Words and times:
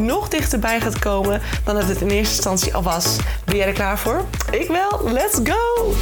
nog 0.00 0.28
dichterbij 0.28 0.80
gaat 0.80 0.98
komen 0.98 1.40
dan 1.64 1.74
dat 1.74 1.88
het 1.88 2.00
in 2.00 2.08
eerste 2.08 2.34
instantie 2.34 2.74
al 2.74 2.82
was. 2.82 3.16
Ben 3.44 3.56
jij 3.56 3.66
er 3.66 3.72
klaar 3.72 3.98
voor? 3.98 4.24
Ik 4.50 4.68
wel. 4.68 5.12
Let's 5.12 5.40
go! 5.44 5.92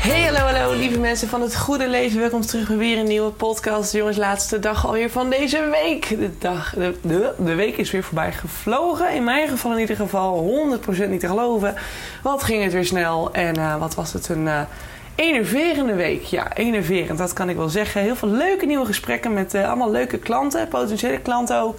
Hey, 0.00 0.22
hallo, 0.22 0.38
hallo, 0.38 0.72
lieve 0.78 0.98
mensen 0.98 1.28
van 1.28 1.40
het 1.40 1.56
goede 1.56 1.88
leven. 1.88 2.20
Welkom 2.20 2.40
terug 2.40 2.68
bij 2.68 2.76
weer 2.76 2.98
een 2.98 3.06
nieuwe 3.06 3.30
podcast. 3.30 3.92
Jongens, 3.92 4.16
laatste 4.16 4.58
dag 4.58 4.86
alweer 4.86 5.10
van 5.10 5.30
deze 5.30 5.68
week. 5.70 6.08
De, 6.08 6.30
dag, 6.38 6.74
de, 6.74 6.94
de, 7.02 7.34
de 7.38 7.54
week 7.54 7.76
is 7.76 7.90
weer 7.90 8.02
voorbij 8.02 8.32
gevlogen. 8.32 9.14
In 9.14 9.24
mijn 9.24 9.48
geval 9.48 9.72
in 9.72 9.78
ieder 9.78 9.96
geval 9.96 10.50
100% 11.06 11.08
niet 11.08 11.20
te 11.20 11.26
geloven. 11.26 11.74
Wat 12.22 12.42
ging 12.42 12.62
het 12.62 12.72
weer 12.72 12.84
snel 12.84 13.32
en 13.32 13.58
uh, 13.58 13.76
wat 13.76 13.94
was 13.94 14.12
het 14.12 14.28
een... 14.28 14.46
Uh, 14.46 14.60
enerverende 15.14 15.94
week. 15.94 16.22
Ja, 16.22 16.56
enerverend, 16.56 17.18
dat 17.18 17.32
kan 17.32 17.48
ik 17.48 17.56
wel 17.56 17.68
zeggen. 17.68 18.02
Heel 18.02 18.16
veel 18.16 18.28
leuke 18.28 18.66
nieuwe 18.66 18.86
gesprekken 18.86 19.32
met 19.32 19.54
uh, 19.54 19.66
allemaal 19.66 19.90
leuke 19.90 20.18
klanten, 20.18 20.68
potentiële 20.68 21.20
klanten 21.20 21.60
ook. 21.60 21.78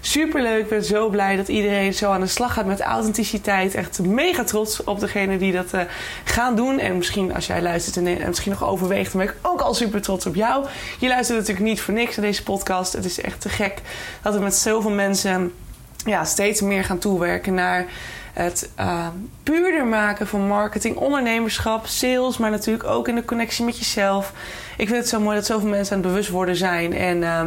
Superleuk, 0.00 0.60
ik 0.62 0.68
ben 0.68 0.84
zo 0.84 1.08
blij 1.08 1.36
dat 1.36 1.48
iedereen 1.48 1.94
zo 1.94 2.10
aan 2.10 2.20
de 2.20 2.26
slag 2.26 2.52
gaat 2.52 2.66
met 2.66 2.80
authenticiteit. 2.80 3.74
Echt 3.74 4.00
mega 4.00 4.44
trots 4.44 4.84
op 4.84 5.00
degene 5.00 5.38
die 5.38 5.52
dat 5.52 5.74
uh, 5.74 5.80
gaan 6.24 6.56
doen. 6.56 6.78
En 6.78 6.96
misschien 6.96 7.34
als 7.34 7.46
jij 7.46 7.62
luistert 7.62 7.96
en, 7.96 8.06
en 8.06 8.28
misschien 8.28 8.52
nog 8.52 8.64
overweegt, 8.64 9.12
dan 9.12 9.20
ben 9.20 9.30
ik 9.30 9.36
ook 9.42 9.60
al 9.60 9.74
super 9.74 10.02
trots 10.02 10.26
op 10.26 10.34
jou. 10.34 10.66
Je 10.98 11.08
luistert 11.08 11.38
natuurlijk 11.38 11.66
niet 11.66 11.80
voor 11.80 11.94
niks 11.94 12.16
naar 12.16 12.26
deze 12.26 12.42
podcast. 12.42 12.92
Het 12.92 13.04
is 13.04 13.20
echt 13.20 13.40
te 13.40 13.48
gek 13.48 13.80
dat 14.22 14.34
we 14.34 14.40
met 14.40 14.54
zoveel 14.54 14.90
mensen 14.90 15.52
ja, 16.04 16.24
steeds 16.24 16.60
meer 16.60 16.84
gaan 16.84 16.98
toewerken 16.98 17.54
naar 17.54 17.86
het 18.36 18.70
uh, 18.80 19.06
puurder 19.42 19.86
maken 19.86 20.26
van 20.26 20.46
marketing, 20.46 20.96
ondernemerschap, 20.96 21.86
sales, 21.86 22.38
maar 22.38 22.50
natuurlijk 22.50 22.88
ook 22.88 23.08
in 23.08 23.14
de 23.14 23.24
connectie 23.24 23.64
met 23.64 23.78
jezelf. 23.78 24.32
Ik 24.76 24.86
vind 24.88 24.98
het 24.98 25.08
zo 25.08 25.20
mooi 25.20 25.36
dat 25.36 25.46
zoveel 25.46 25.68
mensen 25.68 25.96
aan 25.96 26.02
het 26.02 26.10
bewust 26.10 26.30
worden 26.30 26.56
zijn. 26.56 26.92
En 26.92 27.16
uh, 27.16 27.40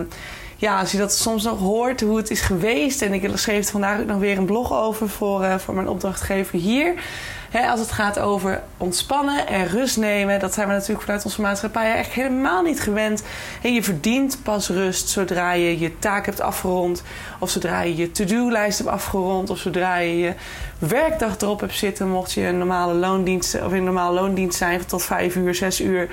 ja, 0.58 0.80
als 0.80 0.92
je 0.92 0.98
dat 0.98 1.14
soms 1.14 1.44
nog 1.44 1.60
hoort, 1.60 2.02
hoe 2.02 2.18
het 2.18 2.32
is 2.32 2.42
geweest. 2.42 3.02
En 3.02 3.14
ik 3.14 3.32
schreef 3.34 3.70
vandaag 3.70 4.00
ook 4.00 4.06
nog 4.06 4.20
weer 4.20 4.38
een 4.38 4.46
blog 4.46 4.74
over 4.74 5.10
voor, 5.10 5.42
uh, 5.42 5.58
voor 5.58 5.74
mijn 5.74 5.88
opdrachtgever 5.88 6.60
hier. 6.60 6.94
He, 7.50 7.70
als 7.70 7.80
het 7.80 7.92
gaat 7.92 8.20
over 8.20 8.62
ontspannen 8.78 9.48
en 9.48 9.68
rust 9.68 9.98
nemen, 9.98 10.40
dat 10.40 10.54
zijn 10.54 10.68
we 10.68 10.74
natuurlijk 10.74 11.02
vanuit 11.02 11.26
onze 11.26 11.42
maatschappij 11.42 11.96
echt 11.96 12.12
helemaal 12.12 12.62
niet 12.62 12.82
gewend. 12.82 13.24
En 13.62 13.74
je 13.74 13.84
verdient 13.84 14.40
pas 14.44 14.70
rust 14.70 15.10
zodra 15.10 15.52
je 15.52 15.80
je 15.80 16.00
taak 16.00 16.26
hebt 16.26 16.42
afgerond, 16.42 17.04
of 17.40 17.50
zodra 17.50 17.82
je 17.82 17.96
je 17.96 18.12
to-do-lijst 18.12 18.78
hebt 18.78 18.90
afgerond, 18.90 19.50
of 19.50 19.58
zodra 19.58 19.98
je 19.98 20.18
je 20.18 20.34
werkdag 20.80 21.38
erop 21.38 21.60
hebt 21.60 21.78
zitten, 21.78 22.10
mocht 22.10 22.32
je 22.32 22.46
een 22.46 22.58
normale 22.58 22.94
loondienst 22.94 23.62
of 23.62 23.72
in 23.72 23.78
een 23.78 23.84
normale 23.84 24.22
loondienst 24.22 24.58
zijn 24.58 24.86
tot 24.86 25.04
5 25.04 25.36
uur, 25.36 25.56
6 25.56 25.82
uur. 25.82 26.10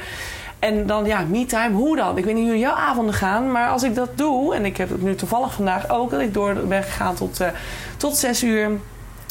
En 0.58 0.86
dan, 0.86 1.04
ja, 1.04 1.20
me-time, 1.28 1.74
hoe 1.74 1.96
dan? 1.96 2.18
Ik 2.18 2.24
weet 2.24 2.34
niet 2.34 2.48
hoe 2.48 2.58
jouw 2.58 2.74
avonden 2.74 3.14
gaan, 3.14 3.50
maar 3.50 3.68
als 3.68 3.82
ik 3.82 3.94
dat 3.94 4.08
doe, 4.14 4.54
en 4.54 4.64
ik 4.64 4.76
heb 4.76 4.88
het 4.88 5.02
nu 5.02 5.14
toevallig 5.14 5.52
vandaag 5.52 5.90
ook, 5.90 6.10
dat 6.10 6.20
ik 6.20 6.34
door 6.34 6.54
ben 6.54 6.82
gegaan 6.82 7.14
tot, 7.14 7.40
uh, 7.40 7.48
tot 7.96 8.16
6 8.16 8.42
uur. 8.42 8.70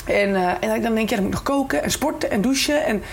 En, 0.06 0.30
uh, 0.30 0.52
en 0.60 0.82
dan 0.82 0.96
denk 0.96 1.10
ja, 1.10 1.16
dan 1.16 1.26
moet 1.26 1.34
ik 1.34 1.46
nog 1.46 1.56
koken 1.56 1.84
en 1.84 1.92
sporten 1.92 2.32
en 2.32 2.42
douchen. 2.42 2.86
En, 2.86 3.04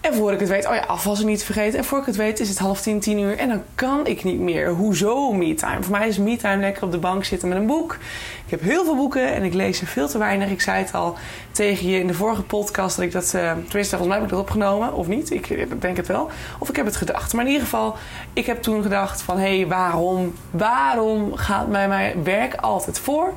en 0.00 0.14
voor 0.14 0.32
ik 0.32 0.40
het 0.40 0.48
weet, 0.48 0.66
oh 0.66 0.74
ja, 0.74 0.80
afwassen 0.80 1.26
niet 1.26 1.44
vergeten. 1.44 1.78
En 1.78 1.84
voor 1.84 1.98
ik 1.98 2.06
het 2.06 2.16
weet 2.16 2.40
is 2.40 2.48
het 2.48 2.58
half 2.58 2.80
tien, 2.80 3.00
tien 3.00 3.18
uur. 3.18 3.38
En 3.38 3.48
dan 3.48 3.62
kan 3.74 4.06
ik 4.06 4.24
niet 4.24 4.38
meer. 4.38 4.68
Hoezo 4.68 5.32
me-time? 5.32 5.82
Voor 5.82 5.98
mij 5.98 6.08
is 6.08 6.18
me-time 6.18 6.60
lekker 6.60 6.82
op 6.82 6.92
de 6.92 6.98
bank 6.98 7.24
zitten 7.24 7.48
met 7.48 7.58
een 7.58 7.66
boek. 7.66 7.98
Ik 8.44 8.50
heb 8.50 8.60
heel 8.60 8.84
veel 8.84 8.96
boeken 8.96 9.34
en 9.34 9.42
ik 9.42 9.54
lees 9.54 9.80
er 9.80 9.86
veel 9.86 10.08
te 10.08 10.18
weinig. 10.18 10.50
Ik 10.50 10.60
zei 10.60 10.78
het 10.78 10.94
al 10.94 11.16
tegen 11.50 11.88
je 11.88 11.98
in 11.98 12.06
de 12.06 12.14
vorige 12.14 12.42
podcast 12.42 12.96
dat 12.96 13.04
ik 13.04 13.12
dat... 13.12 13.32
Uh, 13.36 13.52
tenminste, 13.52 13.96
volgens 13.96 14.08
mij 14.08 14.18
heb 14.18 14.32
ik 14.32 14.38
opgenomen. 14.38 14.92
Of 14.92 15.06
niet? 15.06 15.30
Ik 15.30 15.80
denk 15.80 15.96
het 15.96 16.06
wel. 16.06 16.30
Of 16.58 16.68
ik 16.68 16.76
heb 16.76 16.86
het 16.86 16.96
gedacht. 16.96 17.32
Maar 17.32 17.44
in 17.44 17.50
ieder 17.50 17.64
geval, 17.66 17.94
ik 18.32 18.46
heb 18.46 18.62
toen 18.62 18.82
gedacht 18.82 19.22
van... 19.22 19.38
Hé, 19.38 19.56
hey, 19.56 19.66
waarom, 19.66 20.34
waarom 20.50 21.34
gaat 21.36 21.68
mij 21.68 21.88
mijn 21.88 22.24
werk 22.24 22.54
altijd 22.54 22.98
voor? 22.98 23.32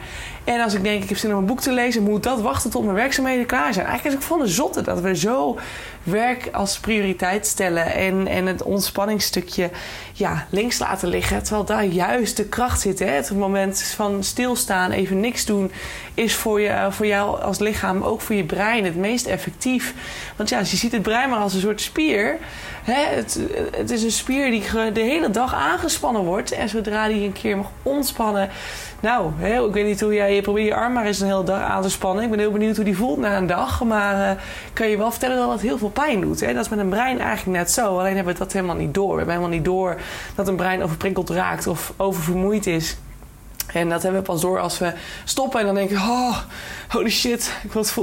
En 0.48 0.62
als 0.62 0.74
ik 0.74 0.84
denk, 0.84 1.04
ik 1.04 1.10
heb 1.10 1.18
zin 1.18 1.32
om 1.32 1.38
een 1.38 1.46
boek 1.46 1.62
te 1.62 1.72
lezen... 1.72 2.04
moet 2.04 2.24
dat 2.24 2.42
wachten 2.42 2.70
tot 2.70 2.84
mijn 2.84 2.96
werkzaamheden 2.96 3.46
klaar 3.46 3.74
zijn. 3.74 3.86
Eigenlijk 3.86 4.16
is 4.18 4.24
het 4.24 4.34
van 4.34 4.46
de 4.46 4.52
zotte 4.52 4.82
dat 4.82 5.00
we 5.00 5.16
zo 5.16 5.58
werk 6.04 6.50
als 6.52 6.80
prioriteit 6.80 7.48
stellen... 7.48 7.94
en, 7.94 8.28
en 8.28 8.46
het 8.46 8.64
ontspanningsstukje 8.64 9.70
ja, 10.14 10.48
links 10.50 10.80
laten 10.80 11.08
liggen. 11.08 11.44
Terwijl 11.44 11.66
daar 11.66 11.86
juist 11.86 12.38
de 12.38 12.46
kracht 12.46 12.82
zit. 12.82 13.00
Hè? 13.00 13.06
Het 13.06 13.32
moment 13.32 13.82
van 13.96 14.24
stilstaan, 14.24 14.92
even 14.92 15.20
niks 15.20 15.46
doen... 15.46 15.72
is 16.14 16.36
voor, 16.36 16.62
je, 16.62 16.88
voor 16.90 17.06
jou 17.06 17.42
als 17.42 17.60
lichaam, 17.60 18.04
ook 18.04 18.22
voor 18.22 18.36
je 18.36 18.46
brein, 18.46 18.86
het 18.86 18.96
meest 18.96 19.26
effectief. 19.26 19.94
Want 20.36 20.50
ja, 20.50 20.60
als 20.60 20.72
je 20.72 20.78
ziet 20.78 20.92
het 20.92 21.02
brein 21.02 21.30
maar 21.30 21.40
als 21.40 21.54
een 21.54 21.62
soort 21.62 21.82
spier... 21.82 22.38
Hè, 22.84 23.16
het, 23.16 23.40
het 23.76 23.92
is 23.92 24.04
een 24.04 24.12
spier 24.12 24.52
die 24.52 24.92
de 24.94 25.02
hele 25.02 25.30
dag 25.30 25.54
aangespannen 25.54 26.24
wordt. 26.24 26.52
En 26.52 26.70
zodra 26.70 27.08
die 27.08 27.26
een 27.26 27.34
keer 27.34 27.58
mag 27.58 27.72
ontspannen... 27.84 28.50
Nou, 29.00 29.32
hè, 29.38 29.66
ik 29.66 29.74
weet 29.74 29.86
niet 29.86 30.02
hoe 30.02 30.14
jij... 30.14 30.37
Je 30.38 30.44
probeert 30.44 30.68
je 30.68 30.76
arm 30.76 30.94
maar 30.94 31.06
eens 31.06 31.20
een 31.20 31.28
hele 31.28 31.44
dag 31.44 31.62
aan 31.62 31.82
te 31.82 31.90
spannen. 31.90 32.24
Ik 32.24 32.30
ben 32.30 32.40
heel 32.40 32.52
benieuwd 32.52 32.76
hoe 32.76 32.86
die 32.86 32.98
voelt 32.98 33.18
na 33.18 33.38
een 33.38 33.48
dag. 33.48 33.84
Maar 33.84 34.36
uh, 34.36 34.42
kan 34.74 34.90
je 34.90 34.98
wel 34.98 35.12
vertellen 35.12 35.38
dat 35.38 35.52
het 35.52 35.62
heel 35.62 35.78
veel 35.78 35.90
pijn 35.90 36.22
doet. 36.22 36.40
Hè? 36.40 36.54
Dat 36.54 36.64
is 36.64 36.70
met 36.70 36.80
een 36.80 36.90
brein 36.90 37.20
eigenlijk 37.20 37.58
net 37.58 37.72
zo. 37.72 38.00
Alleen 38.00 38.16
hebben 38.16 38.34
we 38.34 38.40
dat 38.40 38.54
helemaal 38.54 38.76
niet 38.76 38.94
door. 38.94 39.12
We 39.12 39.18
hebben 39.18 39.36
helemaal 39.36 39.56
niet 39.56 39.66
door 39.66 39.98
dat 40.36 40.48
een 40.48 40.56
brein 40.56 40.84
overprikkeld 40.84 41.30
raakt 41.30 41.68
of 41.68 41.94
oververmoeid 41.98 42.68
is. 42.68 42.98
En 43.74 43.90
dat 43.90 44.04
hebben 44.04 44.22
we 44.22 44.28
pas 44.28 44.42
door 44.42 44.60
als 44.60 44.78
we 44.78 44.94
stoppen 45.24 45.60
en 45.60 45.66
dan 45.66 45.76
denken: 45.76 45.98
oh, 45.98 46.38
holy 46.90 47.10
shit, 47.10 47.52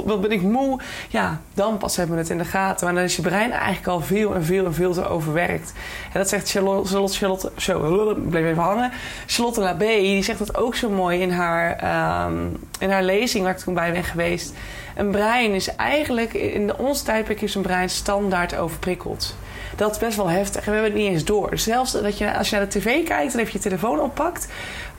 wat, 0.05 0.21
ben 0.21 0.31
ik 0.31 0.41
moe. 0.41 0.79
Ja, 1.09 1.41
dan 1.53 1.77
pas 1.77 1.95
hebben 1.95 2.15
we 2.15 2.21
het 2.21 2.31
in 2.31 2.37
de 2.37 2.45
gaten. 2.45 2.85
Maar 2.85 2.95
dan 2.95 3.03
is 3.03 3.15
je 3.15 3.21
brein 3.21 3.51
eigenlijk 3.51 3.87
al 3.87 4.01
veel 4.01 4.35
en 4.35 4.45
veel 4.45 4.65
en 4.65 4.73
veel 4.73 4.93
te 4.93 5.07
overwerkt. 5.07 5.73
En 6.13 6.19
dat 6.19 6.29
zegt 6.29 6.49
Charlotte, 6.49 7.07
Charlotte, 7.07 7.51
zo, 7.57 8.15
bleef 8.29 8.45
even 8.45 8.63
hangen. 8.63 8.91
Charlotte 9.25 9.61
Labé, 9.61 9.99
die 9.99 10.23
zegt 10.23 10.39
dat 10.39 10.57
ook 10.57 10.75
zo 10.75 10.89
mooi 10.89 11.21
in 11.21 11.31
haar, 11.31 12.25
um, 12.25 12.57
in 12.79 12.91
haar 12.91 13.03
lezing 13.03 13.43
waar 13.43 13.53
ik 13.53 13.59
toen 13.59 13.73
bij 13.73 13.91
ben 13.91 14.03
geweest. 14.03 14.53
Een 14.95 15.11
brein 15.11 15.51
is 15.51 15.75
eigenlijk, 15.75 16.33
in 16.33 16.75
ons 16.75 17.01
tijdperk 17.01 17.41
is 17.41 17.55
een 17.55 17.61
brein 17.61 17.89
standaard 17.89 18.55
overprikkeld. 18.55 19.35
Dat 19.75 19.91
is 19.91 19.97
best 19.97 20.17
wel 20.17 20.29
heftig 20.29 20.65
en 20.65 20.71
we 20.71 20.71
hebben 20.71 20.91
het 20.91 21.01
niet 21.01 21.11
eens 21.11 21.23
door. 21.23 21.57
Zelfs 21.57 21.91
dat 21.91 22.17
je, 22.17 22.37
als 22.37 22.49
je 22.49 22.55
naar 22.55 22.65
de 22.69 22.79
tv 22.79 23.03
kijkt 23.03 23.33
en 23.33 23.39
even 23.39 23.53
je 23.53 23.59
telefoon 23.59 23.99
oppakt, 23.99 24.47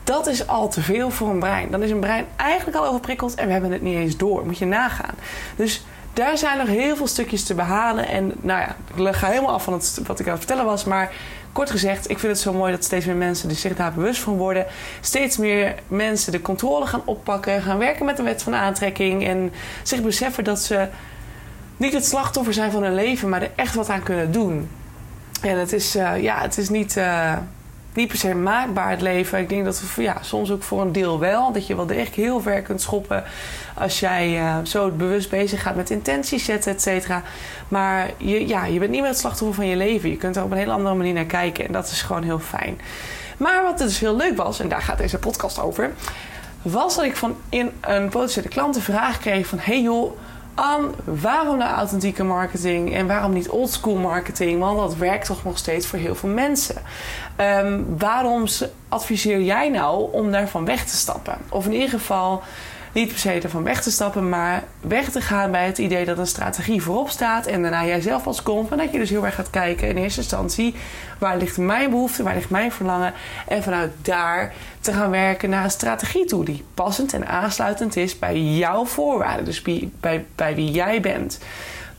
dat 0.07 0.27
is 0.27 0.47
al 0.47 0.69
te 0.69 0.81
veel 0.81 1.09
voor 1.09 1.29
een 1.29 1.39
brein. 1.39 1.71
Dan 1.71 1.83
is 1.83 1.91
een 1.91 1.99
brein 1.99 2.25
eigenlijk 2.35 2.77
al 2.77 2.85
overprikkeld 2.85 3.35
en 3.35 3.45
we 3.45 3.51
hebben 3.51 3.71
het 3.71 3.81
niet 3.81 3.95
eens 3.95 4.17
door. 4.17 4.45
Moet 4.45 4.57
je 4.57 4.65
nagaan. 4.65 5.15
Dus 5.55 5.85
daar 6.13 6.37
zijn 6.37 6.57
nog 6.57 6.67
heel 6.67 6.95
veel 6.95 7.07
stukjes 7.07 7.43
te 7.43 7.53
behalen. 7.53 8.07
En 8.07 8.31
nou 8.41 8.59
ja, 8.59 8.75
ik 9.09 9.15
ga 9.15 9.27
helemaal 9.27 9.53
af 9.53 9.63
van 9.63 9.73
het, 9.73 9.99
wat 10.05 10.19
ik 10.19 10.25
aan 10.25 10.31
het 10.31 10.45
vertellen 10.45 10.65
was. 10.65 10.83
Maar 10.83 11.11
kort 11.51 11.69
gezegd, 11.71 12.09
ik 12.09 12.19
vind 12.19 12.31
het 12.31 12.41
zo 12.41 12.53
mooi 12.53 12.71
dat 12.71 12.83
steeds 12.83 13.05
meer 13.05 13.15
mensen 13.15 13.55
zich 13.55 13.75
daar 13.75 13.93
bewust 13.93 14.21
van 14.21 14.37
worden. 14.37 14.65
Steeds 15.01 15.37
meer 15.37 15.75
mensen 15.87 16.31
de 16.31 16.41
controle 16.41 16.85
gaan 16.85 17.01
oppakken. 17.05 17.61
Gaan 17.61 17.77
werken 17.77 18.05
met 18.05 18.17
de 18.17 18.23
wet 18.23 18.43
van 18.43 18.55
aantrekking. 18.55 19.27
En 19.27 19.51
zich 19.83 20.01
beseffen 20.01 20.43
dat 20.43 20.59
ze 20.59 20.87
niet 21.77 21.93
het 21.93 22.05
slachtoffer 22.05 22.53
zijn 22.53 22.71
van 22.71 22.83
hun 22.83 22.93
leven, 22.93 23.29
maar 23.29 23.41
er 23.41 23.51
echt 23.55 23.75
wat 23.75 23.89
aan 23.89 24.03
kunnen 24.03 24.31
doen. 24.31 24.69
En 25.41 25.57
het 25.57 25.73
is, 25.73 25.95
uh, 25.95 26.21
ja, 26.21 26.41
het 26.41 26.57
is 26.57 26.69
niet, 26.69 26.95
uh, 26.97 27.33
niet 27.93 28.07
per 28.07 28.17
se 28.17 28.35
maakbaar 28.35 28.89
het 28.89 29.01
leven. 29.01 29.39
Ik 29.39 29.49
denk 29.49 29.65
dat 29.65 29.79
het 29.79 30.05
ja, 30.05 30.17
soms 30.21 30.51
ook 30.51 30.63
voor 30.63 30.81
een 30.81 30.91
deel 30.91 31.19
wel. 31.19 31.51
Dat 31.51 31.67
je 31.67 31.75
wel 31.75 31.89
echt 31.89 32.15
heel 32.15 32.41
ver 32.41 32.61
kunt 32.61 32.81
schoppen 32.81 33.23
als 33.73 33.99
jij 33.99 34.39
uh, 34.39 34.55
zo 34.63 34.89
bewust 34.91 35.29
bezig 35.29 35.61
gaat 35.61 35.75
met 35.75 35.89
intenties 35.89 36.45
zetten, 36.45 36.71
et 36.71 36.81
cetera. 36.81 37.23
Maar 37.67 38.09
je, 38.17 38.47
ja, 38.47 38.65
je 38.65 38.79
bent 38.79 38.91
niet 38.91 39.01
meer 39.01 39.09
het 39.09 39.19
slachtoffer 39.19 39.55
van 39.55 39.67
je 39.67 39.75
leven. 39.75 40.09
Je 40.09 40.17
kunt 40.17 40.35
er 40.35 40.43
op 40.43 40.51
een 40.51 40.57
hele 40.57 40.71
andere 40.71 40.95
manier 40.95 41.13
naar 41.13 41.25
kijken. 41.25 41.65
En 41.65 41.71
dat 41.71 41.87
is 41.91 42.01
gewoon 42.01 42.23
heel 42.23 42.39
fijn. 42.39 42.79
Maar 43.37 43.63
wat 43.63 43.77
dus 43.77 43.99
heel 43.99 44.15
leuk 44.15 44.37
was, 44.37 44.59
en 44.59 44.69
daar 44.69 44.81
gaat 44.81 44.97
deze 44.97 45.17
podcast 45.17 45.59
over, 45.59 45.91
was 46.61 46.95
dat 46.95 47.05
ik 47.05 47.15
van 47.15 47.35
in 47.49 47.71
een 47.81 48.09
potentiële 48.09 48.47
klant 48.47 48.73
de 48.73 48.81
vraag 48.81 49.19
kreeg 49.19 49.47
van... 49.47 49.59
Hey 49.59 49.81
joh, 49.81 50.17
waarom 51.03 51.57
nou 51.57 51.75
authentieke 51.75 52.23
marketing 52.23 52.93
en 52.93 53.07
waarom 53.07 53.33
niet 53.33 53.49
oldschool 53.49 53.95
marketing? 53.95 54.59
Want 54.59 54.77
dat 54.77 54.95
werkt 54.95 55.25
toch 55.25 55.43
nog 55.43 55.57
steeds 55.57 55.87
voor 55.87 55.99
heel 55.99 56.15
veel 56.15 56.29
mensen. 56.29 56.81
Um, 57.37 57.97
waarom 57.97 58.45
adviseer 58.89 59.41
jij 59.41 59.69
nou 59.69 60.11
om 60.11 60.31
daarvan 60.31 60.65
weg 60.65 60.85
te 60.85 60.95
stappen? 60.95 61.37
Of 61.49 61.65
in 61.65 61.73
ieder 61.73 61.89
geval 61.89 62.41
Niet 62.97 63.07
per 63.07 63.17
se 63.17 63.31
ervan 63.31 63.63
weg 63.63 63.81
te 63.81 63.91
stappen, 63.91 64.29
maar 64.29 64.63
weg 64.81 65.09
te 65.09 65.21
gaan 65.21 65.51
bij 65.51 65.65
het 65.65 65.77
idee 65.77 66.05
dat 66.05 66.17
een 66.17 66.27
strategie 66.27 66.81
voorop 66.81 67.09
staat. 67.09 67.45
En 67.45 67.61
daarna 67.61 67.85
jij 67.85 68.01
zelf 68.01 68.27
als 68.27 68.43
komt. 68.43 68.71
En 68.71 68.77
dat 68.77 68.91
je 68.91 68.97
dus 68.97 69.09
heel 69.09 69.25
erg 69.25 69.35
gaat 69.35 69.49
kijken 69.49 69.87
in 69.87 69.97
eerste 69.97 70.19
instantie. 70.19 70.75
Waar 71.19 71.37
ligt 71.37 71.57
mijn 71.57 71.89
behoefte? 71.89 72.23
Waar 72.23 72.35
ligt 72.35 72.49
mijn 72.49 72.71
verlangen? 72.71 73.13
En 73.47 73.63
vanuit 73.63 73.91
daar 74.01 74.53
te 74.79 74.93
gaan 74.93 75.09
werken 75.09 75.49
naar 75.49 75.63
een 75.63 75.71
strategie 75.71 76.25
toe. 76.25 76.45
Die 76.45 76.63
passend 76.73 77.13
en 77.13 77.27
aansluitend 77.27 77.95
is 77.95 78.19
bij 78.19 78.41
jouw 78.41 78.85
voorwaarden. 78.85 79.45
Dus 79.45 79.61
bij, 79.99 80.25
bij, 80.35 80.55
wie 80.55 80.71
jij 80.71 81.01
bent. 81.01 81.39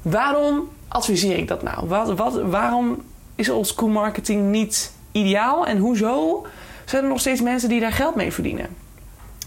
Waarom 0.02 0.68
adviseer 0.88 1.36
ik 1.36 1.48
dat 1.48 1.62
nou? 1.62 1.88
Wat, 1.88 2.16
wat, 2.16 2.42
waarom 2.42 3.02
is 3.34 3.48
oldschool 3.48 3.88
marketing 3.88 4.50
niet 4.50 4.92
ideaal? 5.12 5.66
En 5.66 5.78
hoezo 5.78 6.46
zijn 6.84 7.02
er 7.02 7.08
nog 7.08 7.20
steeds 7.20 7.40
mensen 7.40 7.68
die 7.68 7.80
daar 7.80 7.92
geld 7.92 8.14
mee 8.14 8.32
verdienen? 8.32 8.87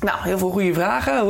Nou, 0.01 0.17
heel 0.21 0.37
veel 0.37 0.49
goede 0.49 0.73
vragen. 0.73 1.27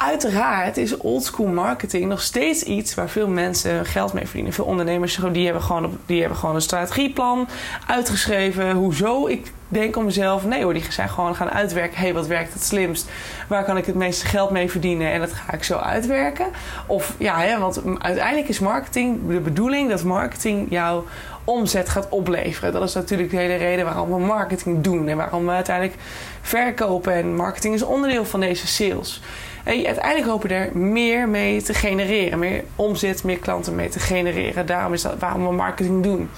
Uiteraard 0.00 0.76
is 0.76 0.96
oldschool 0.96 1.46
marketing 1.46 2.04
nog 2.04 2.20
steeds 2.20 2.62
iets 2.62 2.94
waar 2.94 3.08
veel 3.08 3.28
mensen 3.28 3.86
geld 3.86 4.12
mee 4.12 4.24
verdienen. 4.24 4.52
Veel 4.52 4.64
ondernemers 4.64 5.20
die 5.32 5.44
hebben 5.44 5.62
gewoon, 5.62 5.98
die 6.06 6.20
hebben 6.20 6.38
gewoon 6.38 6.54
een 6.54 6.60
strategieplan 6.60 7.48
uitgeschreven. 7.86 8.70
Hoezo? 8.70 9.26
Ik 9.26 9.52
denk 9.68 9.96
om 9.96 10.04
mezelf, 10.04 10.44
nee 10.44 10.62
hoor, 10.62 10.72
die 10.72 10.84
zijn 10.88 11.08
gewoon 11.08 11.34
gaan 11.34 11.50
uitwerken. 11.50 11.96
Hé, 11.96 12.04
hey, 12.04 12.14
wat 12.14 12.26
werkt 12.26 12.52
het 12.52 12.62
slimst? 12.62 13.08
Waar 13.48 13.64
kan 13.64 13.76
ik 13.76 13.86
het 13.86 13.94
meeste 13.94 14.26
geld 14.26 14.50
mee 14.50 14.70
verdienen? 14.70 15.12
En 15.12 15.20
dat 15.20 15.32
ga 15.32 15.52
ik 15.52 15.64
zo 15.64 15.76
uitwerken. 15.76 16.46
Of 16.86 17.14
ja, 17.18 17.40
hè, 17.40 17.58
want 17.58 17.82
uiteindelijk 17.98 18.48
is 18.48 18.58
marketing 18.58 19.28
de 19.28 19.40
bedoeling 19.40 19.90
dat 19.90 20.04
marketing 20.04 20.66
jouw 20.70 21.04
omzet 21.44 21.88
gaat 21.88 22.08
opleveren. 22.08 22.72
Dat 22.72 22.82
is 22.82 22.94
natuurlijk 22.94 23.30
de 23.30 23.36
hele 23.36 23.56
reden 23.56 23.84
waarom 23.84 24.10
we 24.10 24.18
marketing 24.18 24.80
doen 24.80 25.08
en 25.08 25.16
waarom 25.16 25.46
we 25.46 25.52
uiteindelijk 25.52 25.96
verkopen. 26.40 27.12
En 27.12 27.34
marketing 27.34 27.74
is 27.74 27.82
onderdeel 27.82 28.24
van 28.24 28.40
deze 28.40 28.66
sales. 28.66 29.20
En 29.64 29.86
uiteindelijk 29.86 30.26
hopen 30.26 30.50
er 30.50 30.76
meer 30.76 31.28
mee 31.28 31.62
te 31.62 31.74
genereren. 31.74 32.38
Meer 32.38 32.64
omzet, 32.76 33.24
meer 33.24 33.38
klanten 33.38 33.74
mee 33.74 33.88
te 33.88 34.00
genereren. 34.00 34.66
Daarom 34.66 34.92
is 34.92 35.02
dat 35.02 35.18
waarom 35.18 35.46
we 35.46 35.52
marketing 35.52 36.02
doen. 36.02 36.30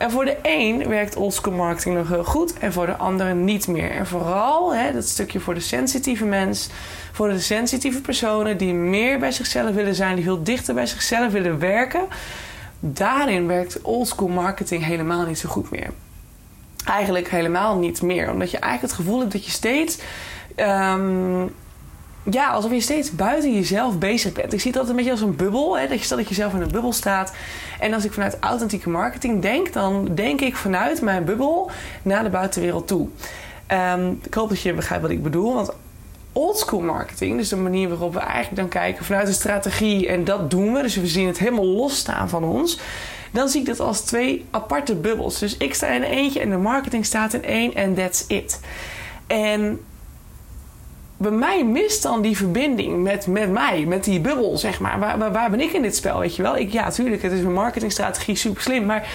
En 0.00 0.10
voor 0.10 0.24
de 0.24 0.36
een 0.42 0.88
werkt 0.88 1.16
oldschool 1.16 1.52
marketing 1.52 1.96
nog 1.96 2.08
heel 2.08 2.24
goed 2.24 2.58
en 2.58 2.72
voor 2.72 2.86
de 2.86 2.96
andere 2.96 3.34
niet 3.34 3.68
meer. 3.68 3.90
En 3.90 4.06
vooral 4.06 4.74
hè, 4.74 4.92
dat 4.92 5.06
stukje 5.06 5.40
voor 5.40 5.54
de 5.54 5.60
sensitieve 5.60 6.24
mens, 6.24 6.68
voor 7.12 7.28
de 7.28 7.40
sensitieve 7.40 8.00
personen 8.00 8.56
die 8.56 8.74
meer 8.74 9.18
bij 9.18 9.32
zichzelf 9.32 9.74
willen 9.74 9.94
zijn, 9.94 10.14
die 10.14 10.24
veel 10.24 10.42
dichter 10.42 10.74
bij 10.74 10.86
zichzelf 10.86 11.32
willen 11.32 11.58
werken. 11.58 12.06
Daarin 12.80 13.46
werkt 13.46 13.82
oldschool 13.82 14.28
marketing 14.28 14.84
helemaal 14.84 15.26
niet 15.26 15.38
zo 15.38 15.48
goed 15.48 15.70
meer. 15.70 15.90
Eigenlijk 16.84 17.30
helemaal 17.30 17.76
niet 17.76 18.02
meer, 18.02 18.30
omdat 18.30 18.50
je 18.50 18.58
eigenlijk 18.58 18.92
het 18.92 19.02
gevoel 19.02 19.20
hebt 19.20 19.32
dat 19.32 19.44
je 19.44 19.50
steeds. 19.50 19.98
Um, 20.56 21.54
ja, 22.30 22.50
alsof 22.50 22.70
je 22.70 22.80
steeds 22.80 23.10
buiten 23.10 23.54
jezelf 23.54 23.98
bezig 23.98 24.32
bent. 24.32 24.52
Ik 24.52 24.60
zie 24.60 24.72
dat 24.72 24.88
een 24.88 24.96
beetje 24.96 25.10
als 25.10 25.20
een 25.20 25.36
bubbel. 25.36 25.78
Hè? 25.78 25.88
Dat 25.88 25.98
je 25.98 26.04
stel 26.04 26.16
dat 26.16 26.28
je 26.28 26.34
zelf 26.34 26.54
in 26.54 26.60
een 26.60 26.70
bubbel 26.70 26.92
staat. 26.92 27.32
En 27.80 27.94
als 27.94 28.04
ik 28.04 28.12
vanuit 28.12 28.36
authentieke 28.40 28.90
marketing 28.90 29.42
denk, 29.42 29.72
dan 29.72 30.08
denk 30.14 30.40
ik 30.40 30.56
vanuit 30.56 31.00
mijn 31.00 31.24
bubbel 31.24 31.70
naar 32.02 32.22
de 32.22 32.30
buitenwereld 32.30 32.86
toe. 32.86 33.08
Um, 33.94 34.20
ik 34.22 34.34
hoop 34.34 34.48
dat 34.48 34.60
je 34.60 34.74
begrijpt 34.74 35.02
wat 35.02 35.12
ik 35.12 35.22
bedoel. 35.22 35.54
Want 35.54 35.72
oldschool 36.32 36.80
marketing, 36.80 37.36
dus 37.36 37.48
de 37.48 37.56
manier 37.56 37.88
waarop 37.88 38.12
we 38.12 38.18
eigenlijk 38.20 38.56
dan 38.56 38.68
kijken 38.68 39.04
vanuit 39.04 39.26
de 39.26 39.32
strategie 39.32 40.08
en 40.08 40.24
dat 40.24 40.50
doen 40.50 40.72
we, 40.72 40.82
dus 40.82 40.96
we 40.96 41.06
zien 41.06 41.26
het 41.26 41.38
helemaal 41.38 41.64
losstaan 41.64 42.28
van 42.28 42.44
ons, 42.44 42.78
dan 43.30 43.48
zie 43.48 43.60
ik 43.60 43.66
dat 43.66 43.80
als 43.80 44.00
twee 44.00 44.44
aparte 44.50 44.94
bubbels. 44.94 45.38
Dus 45.38 45.56
ik 45.56 45.74
sta 45.74 45.86
in 45.86 46.02
eentje 46.02 46.40
en 46.40 46.50
de 46.50 46.56
marketing 46.56 47.06
staat 47.06 47.34
in 47.34 47.44
één 47.44 47.74
en 47.74 47.94
that's 47.94 48.24
it. 48.26 48.60
En 49.26 49.80
bij 51.20 51.30
mij 51.30 51.64
mist 51.64 52.02
dan 52.02 52.22
die 52.22 52.36
verbinding 52.36 53.02
met, 53.02 53.26
met 53.26 53.50
mij, 53.50 53.84
met 53.86 54.04
die 54.04 54.20
bubbel, 54.20 54.58
zeg 54.58 54.80
maar. 54.80 54.98
Waar, 54.98 55.32
waar, 55.32 55.50
ben 55.50 55.60
ik 55.60 55.72
in 55.72 55.82
dit 55.82 55.96
spel, 55.96 56.18
weet 56.18 56.36
je 56.36 56.42
wel? 56.42 56.56
Ik, 56.56 56.72
ja, 56.72 56.84
natuurlijk, 56.84 57.22
het 57.22 57.32
is 57.32 57.40
een 57.40 57.52
marketingstrategie, 57.52 58.36
super 58.36 58.62
slim. 58.62 58.86
Maar 58.86 59.08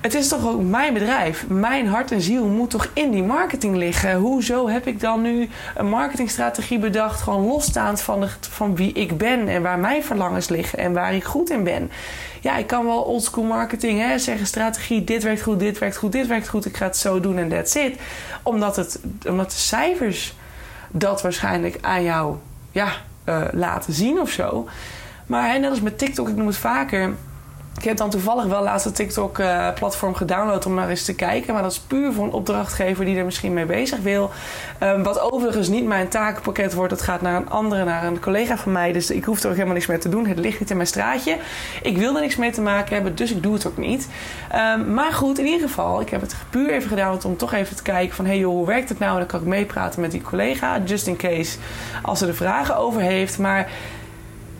het 0.00 0.14
is 0.14 0.28
toch 0.28 0.46
ook 0.46 0.62
mijn 0.62 0.92
bedrijf. 0.92 1.48
Mijn 1.48 1.86
hart 1.86 2.10
en 2.10 2.20
ziel 2.20 2.46
moet 2.46 2.70
toch 2.70 2.90
in 2.92 3.10
die 3.10 3.22
marketing 3.22 3.76
liggen. 3.76 4.14
Hoezo 4.14 4.68
heb 4.68 4.86
ik 4.86 5.00
dan 5.00 5.22
nu 5.22 5.48
een 5.74 5.88
marketingstrategie 5.88 6.78
bedacht, 6.78 7.20
gewoon 7.20 7.46
losstaand 7.46 8.00
van, 8.00 8.20
de, 8.20 8.28
van 8.40 8.76
wie 8.76 8.92
ik 8.92 9.18
ben 9.18 9.48
en 9.48 9.62
waar 9.62 9.78
mijn 9.78 10.04
verlangens 10.04 10.48
liggen 10.48 10.78
en 10.78 10.92
waar 10.92 11.14
ik 11.14 11.24
goed 11.24 11.50
in 11.50 11.64
ben? 11.64 11.90
Ja, 12.40 12.56
ik 12.56 12.66
kan 12.66 12.84
wel 12.84 13.02
oldschool 13.02 13.44
marketing 13.44 14.00
hè, 14.00 14.18
zeggen, 14.18 14.46
strategie, 14.46 15.04
dit 15.04 15.22
werkt 15.22 15.42
goed, 15.42 15.58
dit 15.58 15.78
werkt 15.78 15.96
goed, 15.96 16.12
dit 16.12 16.26
werkt 16.26 16.48
goed, 16.48 16.66
ik 16.66 16.76
ga 16.76 16.84
het 16.84 16.96
zo 16.96 17.20
doen 17.20 17.38
en 17.38 17.48
that's 17.48 17.74
it. 17.74 17.98
Omdat, 18.42 18.76
het, 18.76 19.00
omdat 19.26 19.50
de 19.50 19.56
cijfers 19.56 20.34
dat 20.98 21.22
waarschijnlijk 21.22 21.78
aan 21.80 22.02
jou 22.02 22.36
ja, 22.70 22.92
uh, 23.24 23.42
laten 23.52 23.92
zien 23.92 24.20
of 24.20 24.30
zo. 24.30 24.68
Maar 25.26 25.60
net 25.60 25.70
als 25.70 25.80
met 25.80 25.98
TikTok, 25.98 26.28
ik 26.28 26.36
noem 26.36 26.46
het 26.46 26.56
vaker. 26.56 27.14
Ik 27.78 27.84
heb 27.84 27.96
dan 27.96 28.10
toevallig 28.10 28.44
wel 28.44 28.62
laatst 28.62 28.84
het 28.84 28.94
TikTok-platform 28.94 30.12
uh, 30.12 30.16
gedownload 30.16 30.66
om 30.66 30.74
maar 30.74 30.88
eens 30.88 31.04
te 31.04 31.14
kijken. 31.14 31.52
Maar 31.52 31.62
dat 31.62 31.72
is 31.72 31.78
puur 31.78 32.12
voor 32.12 32.24
een 32.24 32.32
opdrachtgever 32.32 33.04
die 33.04 33.16
er 33.16 33.24
misschien 33.24 33.52
mee 33.52 33.64
bezig 33.64 33.98
wil. 33.98 34.30
Um, 34.82 35.02
wat 35.02 35.20
overigens 35.20 35.68
niet 35.68 35.86
mijn 35.86 36.08
takenpakket 36.08 36.74
wordt. 36.74 36.90
Dat 36.90 37.02
gaat 37.02 37.20
naar 37.20 37.36
een 37.36 37.50
andere, 37.50 37.84
naar 37.84 38.04
een 38.04 38.20
collega 38.20 38.56
van 38.56 38.72
mij. 38.72 38.92
Dus 38.92 39.10
ik 39.10 39.24
hoef 39.24 39.40
er 39.40 39.46
ook 39.46 39.54
helemaal 39.54 39.74
niks 39.74 39.86
mee 39.86 39.98
te 39.98 40.08
doen. 40.08 40.26
Het 40.26 40.38
ligt 40.38 40.60
niet 40.60 40.70
in 40.70 40.76
mijn 40.76 40.88
straatje. 40.88 41.36
Ik 41.82 41.96
wil 41.96 42.14
er 42.14 42.20
niks 42.20 42.36
mee 42.36 42.50
te 42.50 42.60
maken 42.60 42.94
hebben, 42.94 43.14
dus 43.14 43.30
ik 43.30 43.42
doe 43.42 43.54
het 43.54 43.66
ook 43.66 43.76
niet. 43.76 44.08
Um, 44.74 44.94
maar 44.94 45.12
goed, 45.12 45.38
in 45.38 45.46
ieder 45.46 45.68
geval, 45.68 46.00
ik 46.00 46.08
heb 46.10 46.20
het 46.20 46.36
puur 46.50 46.70
even 46.70 46.88
gedownload 46.88 47.24
om 47.24 47.36
toch 47.36 47.52
even 47.52 47.76
te 47.76 47.82
kijken 47.82 48.16
van... 48.16 48.26
hey 48.26 48.38
joh, 48.38 48.52
hoe 48.52 48.66
werkt 48.66 48.88
het 48.88 48.98
nou? 48.98 49.12
En 49.12 49.18
dan 49.18 49.26
kan 49.26 49.40
ik 49.40 49.46
meepraten 49.46 50.00
met 50.00 50.10
die 50.10 50.22
collega. 50.22 50.80
Just 50.84 51.06
in 51.06 51.16
case 51.16 51.58
als 52.02 52.18
ze 52.18 52.26
er 52.26 52.34
vragen 52.34 52.76
over 52.76 53.00
heeft. 53.00 53.38
Maar 53.38 53.68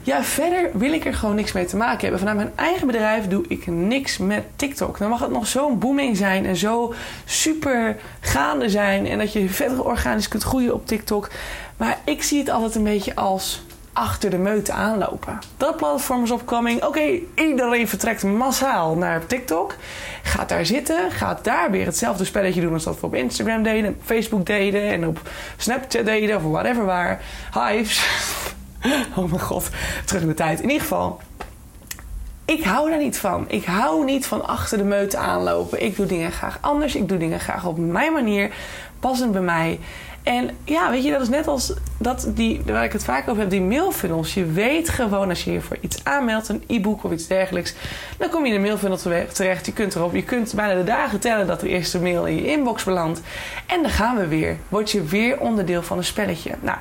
ja, 0.06 0.22
verder 0.22 0.70
wil 0.72 0.92
ik 0.92 1.04
er 1.04 1.14
gewoon 1.14 1.34
niks 1.34 1.52
mee 1.52 1.64
te 1.64 1.76
maken 1.76 2.00
hebben. 2.00 2.18
Vanuit 2.18 2.36
mijn 2.36 2.52
eigen 2.54 2.86
bedrijf 2.86 3.28
doe 3.28 3.44
ik 3.48 3.66
niks 3.66 4.18
met 4.18 4.44
TikTok. 4.56 4.98
Dan 4.98 5.08
mag 5.08 5.20
het 5.20 5.30
nog 5.30 5.46
zo'n 5.46 5.78
booming 5.78 6.16
zijn 6.16 6.46
en 6.46 6.56
zo 6.56 6.94
super 7.24 7.96
gaande 8.20 8.68
zijn. 8.68 9.06
En 9.06 9.18
dat 9.18 9.32
je 9.32 9.48
verder 9.48 9.84
organisch 9.84 10.28
kunt 10.28 10.42
groeien 10.42 10.74
op 10.74 10.86
TikTok. 10.86 11.30
Maar 11.76 11.98
ik 12.04 12.22
zie 12.22 12.38
het 12.38 12.48
altijd 12.48 12.74
een 12.74 12.84
beetje 12.84 13.14
als 13.14 13.62
achter 13.92 14.30
de 14.30 14.38
meute 14.38 14.72
aanlopen. 14.72 15.38
Dat 15.56 15.76
platform 15.76 16.22
is 16.22 16.30
opkoming. 16.30 16.84
Oké, 16.84 17.18
iedereen 17.34 17.88
vertrekt 17.88 18.22
massaal 18.22 18.96
naar 18.96 19.26
TikTok. 19.26 19.74
Gaat 20.22 20.48
daar 20.48 20.66
zitten. 20.66 21.10
Gaat 21.10 21.44
daar 21.44 21.70
weer 21.70 21.86
hetzelfde 21.86 22.24
spelletje 22.24 22.60
doen 22.60 22.72
als 22.72 22.84
dat 22.84 23.00
we 23.00 23.06
op 23.06 23.14
Instagram 23.14 23.62
deden, 23.62 23.98
Facebook 24.04 24.46
deden 24.46 24.82
en 24.82 25.06
op 25.06 25.20
Snapchat 25.56 26.04
deden 26.04 26.36
of 26.36 26.42
whatever 26.42 26.84
waar. 26.84 27.20
Hives. 27.52 28.04
oh 29.16 29.30
mijn 29.30 29.40
god, 29.40 29.68
terug 30.04 30.22
in 30.22 30.28
de 30.28 30.34
tijd. 30.34 30.60
In 30.60 30.68
ieder 30.68 30.82
geval, 30.82 31.20
ik 32.44 32.64
hou 32.64 32.90
daar 32.90 32.98
niet 32.98 33.18
van. 33.18 33.44
Ik 33.48 33.64
hou 33.64 34.04
niet 34.04 34.26
van 34.26 34.46
achter 34.46 34.78
de 34.78 34.84
meute 34.84 35.16
aanlopen. 35.16 35.82
Ik 35.82 35.96
doe 35.96 36.06
dingen 36.06 36.32
graag 36.32 36.58
anders. 36.60 36.94
Ik 36.94 37.08
doe 37.08 37.18
dingen 37.18 37.40
graag 37.40 37.66
op 37.66 37.78
mijn 37.78 38.12
manier. 38.12 38.50
Passend 39.00 39.32
bij 39.32 39.40
mij. 39.40 39.78
En 40.26 40.50
ja, 40.64 40.90
weet 40.90 41.04
je, 41.04 41.10
dat 41.10 41.20
is 41.20 41.28
net 41.28 41.46
als 41.46 41.72
dat 41.98 42.28
die, 42.34 42.62
waar 42.66 42.84
ik 42.84 42.92
het 42.92 43.04
vaak 43.04 43.28
over 43.28 43.40
heb, 43.40 43.50
die 43.50 43.60
mailfunnels. 43.60 44.34
Je 44.34 44.44
weet 44.44 44.88
gewoon 44.88 45.28
als 45.28 45.44
je 45.44 45.52
je 45.52 45.60
voor 45.60 45.76
iets 45.80 46.04
aanmeldt, 46.04 46.48
een 46.48 46.62
e-book 46.66 47.04
of 47.04 47.12
iets 47.12 47.26
dergelijks, 47.26 47.74
dan 48.18 48.28
kom 48.28 48.46
je 48.46 48.52
in 48.52 48.62
de 48.62 48.66
mailfunnel 48.66 48.98
terecht. 49.32 49.66
Je 49.66 49.72
kunt 49.72 49.94
erop, 49.94 50.14
je 50.14 50.22
kunt 50.22 50.54
bijna 50.54 50.74
de 50.74 50.84
dagen 50.84 51.20
tellen 51.20 51.46
dat 51.46 51.60
de 51.60 51.68
eerste 51.68 52.00
mail 52.00 52.26
in 52.26 52.34
je 52.34 52.50
inbox 52.50 52.84
belandt. 52.84 53.20
En 53.66 53.82
dan 53.82 53.90
gaan 53.90 54.16
we 54.16 54.26
weer. 54.26 54.56
Word 54.68 54.90
je 54.90 55.02
weer 55.02 55.40
onderdeel 55.40 55.82
van 55.82 55.98
een 55.98 56.04
spelletje. 56.04 56.54
Nou, 56.60 56.78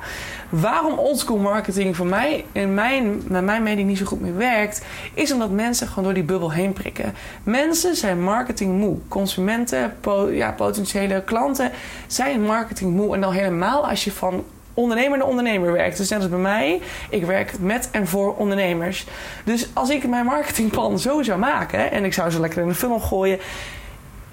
waarom 0.48 0.98
oldschool 0.98 1.36
marketing 1.36 1.96
voor 1.96 2.06
mij, 2.06 2.44
in 2.52 2.74
mijn, 2.74 3.22
naar 3.28 3.44
mijn 3.44 3.62
mening, 3.62 3.88
niet 3.88 3.98
zo 3.98 4.04
goed 4.04 4.20
meer 4.20 4.36
werkt, 4.36 4.84
is 5.14 5.32
omdat 5.32 5.50
mensen 5.50 5.88
gewoon 5.88 6.04
door 6.04 6.14
die 6.14 6.22
bubbel 6.22 6.52
heen 6.52 6.72
prikken. 6.72 7.14
Mensen 7.42 7.96
zijn 7.96 8.22
marketing 8.22 8.78
moe. 8.78 8.96
Consumenten, 9.08 9.96
ja, 10.30 10.52
potentiële 10.52 11.22
klanten 11.22 11.70
zijn 12.06 12.42
marketing 12.42 12.94
moe. 12.94 13.14
En 13.14 13.20
dan 13.20 13.32
helemaal 13.32 13.88
als 13.88 14.04
je 14.04 14.12
van 14.12 14.44
ondernemer 14.74 15.18
naar 15.18 15.26
ondernemer 15.26 15.72
werkt. 15.72 15.96
Dus 15.96 16.08
net 16.08 16.20
als 16.20 16.28
bij 16.28 16.38
mij, 16.38 16.80
ik 17.10 17.24
werk 17.24 17.58
met 17.58 17.88
en 17.92 18.06
voor 18.06 18.36
ondernemers. 18.36 19.06
Dus 19.44 19.68
als 19.72 19.90
ik 19.90 20.08
mijn 20.08 20.24
marketingplan 20.24 20.98
zo 20.98 21.22
zou 21.22 21.38
maken 21.38 21.90
en 21.90 22.04
ik 22.04 22.12
zou 22.12 22.30
ze 22.30 22.40
lekker 22.40 22.62
in 22.62 22.68
de 22.68 22.74
funnel 22.74 23.00
gooien, 23.00 23.38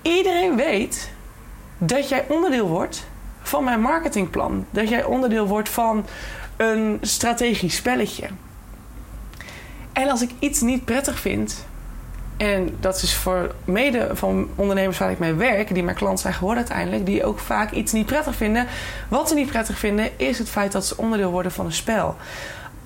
iedereen 0.01 0.55
weet 0.55 1.12
dat 1.77 2.10
jij 2.10 2.25
onderdeel 2.27 2.67
wordt 2.67 3.05
van 3.53 3.63
mijn 3.63 3.81
marketingplan. 3.81 4.65
Dat 4.69 4.89
jij 4.89 5.03
onderdeel 5.03 5.48
wordt 5.48 5.69
van 5.69 6.05
een 6.57 6.98
strategisch 7.01 7.75
spelletje. 7.75 8.27
En 9.91 10.10
als 10.10 10.22
ik 10.22 10.29
iets 10.39 10.62
niet 10.62 10.86
prettig 10.86 11.19
vind, 11.19 11.65
en 12.38 12.75
dat 12.79 13.01
is 13.01 13.15
voor 13.15 13.55
mede 13.65 14.10
van 14.13 14.50
ondernemers 14.55 14.98
waar 14.98 15.12
ik 15.12 15.19
mee 15.19 15.33
werk, 15.33 15.74
die 15.74 15.83
mijn 15.83 15.95
klant 15.95 16.19
zijn 16.19 16.33
geworden 16.33 16.63
uiteindelijk, 16.63 17.05
die 17.05 17.25
ook 17.25 17.39
vaak 17.39 17.72
iets 17.72 17.91
niet 17.91 18.05
prettig 18.05 18.36
vinden. 18.36 18.67
Wat 19.10 19.29
ze 19.29 19.36
niet 19.36 19.48
prettig 19.48 19.79
vinden, 19.79 20.10
is 20.17 20.38
het 20.38 20.50
feit 20.50 20.72
dat 20.72 20.86
ze 20.86 20.98
onderdeel 20.98 21.31
worden 21.31 21.51
van 21.51 21.65
een 21.65 21.72
spel. 21.72 22.15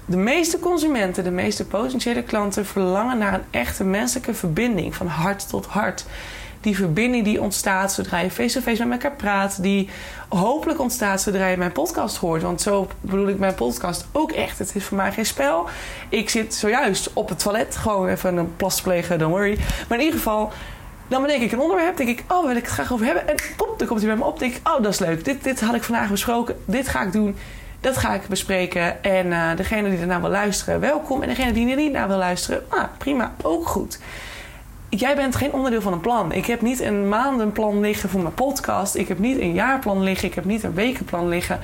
De 0.06 0.18
meeste 0.18 0.60
consumenten, 0.60 1.24
de 1.24 1.32
meeste 1.32 1.66
potentiële 1.66 2.24
klanten 2.24 2.66
verlangen 2.66 3.18
naar 3.18 3.34
een 3.34 3.46
echte 3.50 3.84
menselijke 3.84 4.34
verbinding 4.34 4.96
van 4.96 5.08
hart 5.08 5.50
tot 5.50 5.66
hart 5.66 6.06
die 6.68 6.76
verbinding 6.76 7.24
die 7.24 7.42
ontstaat 7.42 7.94
zodra 7.94 8.20
je 8.20 8.32
face-to-face 8.32 8.86
met 8.86 9.04
elkaar 9.04 9.18
praat, 9.18 9.62
die 9.62 9.90
hopelijk 10.30 10.80
ontstaat 10.80 11.22
zodra 11.22 11.48
je 11.48 11.58
mijn 11.58 11.72
podcast 11.72 12.18
hoort. 12.18 12.42
Want 12.42 12.62
zo 12.62 12.88
bedoel 13.02 13.28
ik 13.28 13.40
mijn 13.40 13.56
podcast 13.56 14.08
ook 14.12 14.32
echt. 14.32 14.60
Het 14.60 14.76
is 14.76 14.84
voor 14.84 14.98
mij 14.98 15.12
geen 15.12 15.26
spel. 15.26 15.68
Ik 16.10 16.30
zit 16.30 16.56
zojuist 16.56 17.14
op 17.14 17.30
het 17.30 17.40
toilet, 17.40 17.76
gewoon 17.76 18.08
even 18.08 18.38
een 18.38 18.56
plas 18.56 18.82
plegen, 18.82 19.20
don't 19.20 19.34
worry. 19.34 19.58
Maar 19.88 19.98
in 19.98 20.04
ieder 20.04 20.20
geval, 20.20 20.52
dan 21.08 21.22
bedenk 21.22 21.42
ik 21.42 21.52
een 21.52 21.60
onderwerp, 21.60 21.98
denk 21.98 22.10
ik, 22.10 22.24
oh, 22.28 22.46
wil 22.46 22.56
ik 22.56 22.64
het 22.64 22.72
graag 22.72 22.94
over 22.94 23.06
hebben. 23.06 23.28
En 23.28 23.36
pop, 23.58 23.74
dan 23.78 23.88
komt 23.88 24.00
hij 24.00 24.10
bij 24.10 24.18
me 24.18 24.26
op, 24.26 24.40
denk 24.40 24.56
ik, 24.56 24.68
oh, 24.68 24.84
dat 24.84 24.94
is 24.94 25.00
leuk. 25.00 25.26
Dit, 25.26 25.44
dit 25.44 25.62
had 25.62 25.76
ik 25.76 25.84
vandaag 25.84 26.10
besproken, 26.10 26.56
dit 26.66 26.88
ga 26.88 27.02
ik 27.04 27.12
doen. 27.12 27.36
Dat 27.80 27.98
ga 27.98 28.14
ik 28.14 28.28
bespreken. 28.28 29.04
En 29.04 29.26
uh, 29.26 29.56
degene 29.56 29.90
die 29.90 30.00
ernaar 30.00 30.22
wil 30.22 30.30
luisteren, 30.30 30.80
welkom. 30.80 31.22
En 31.22 31.28
degene 31.28 31.52
die 31.52 31.70
er 31.70 31.76
niet 31.76 31.92
naar 31.92 32.08
wil 32.08 32.18
luisteren, 32.18 32.64
ah, 32.68 32.84
prima, 32.98 33.34
ook 33.42 33.68
goed. 33.68 34.00
Jij 34.90 35.16
bent 35.16 35.36
geen 35.36 35.54
onderdeel 35.54 35.82
van 35.82 35.94
een 35.94 36.02
plan. 36.02 36.32
Ik 36.32 36.46
heb 36.46 36.62
niet 36.62 36.80
een 36.80 37.10
maandenplan 37.10 37.80
liggen 37.80 38.10
voor 38.10 38.22
mijn 38.22 38.34
podcast. 38.34 38.96
Ik 38.96 39.08
heb 39.08 39.20
niet 39.20 39.40
een 39.40 39.54
jaarplan 39.54 40.04
liggen. 40.04 40.28
Ik 40.28 40.36
heb 40.36 40.46
niet 40.46 40.64
een 40.64 40.74
wekenplan 40.74 41.28
liggen. 41.28 41.60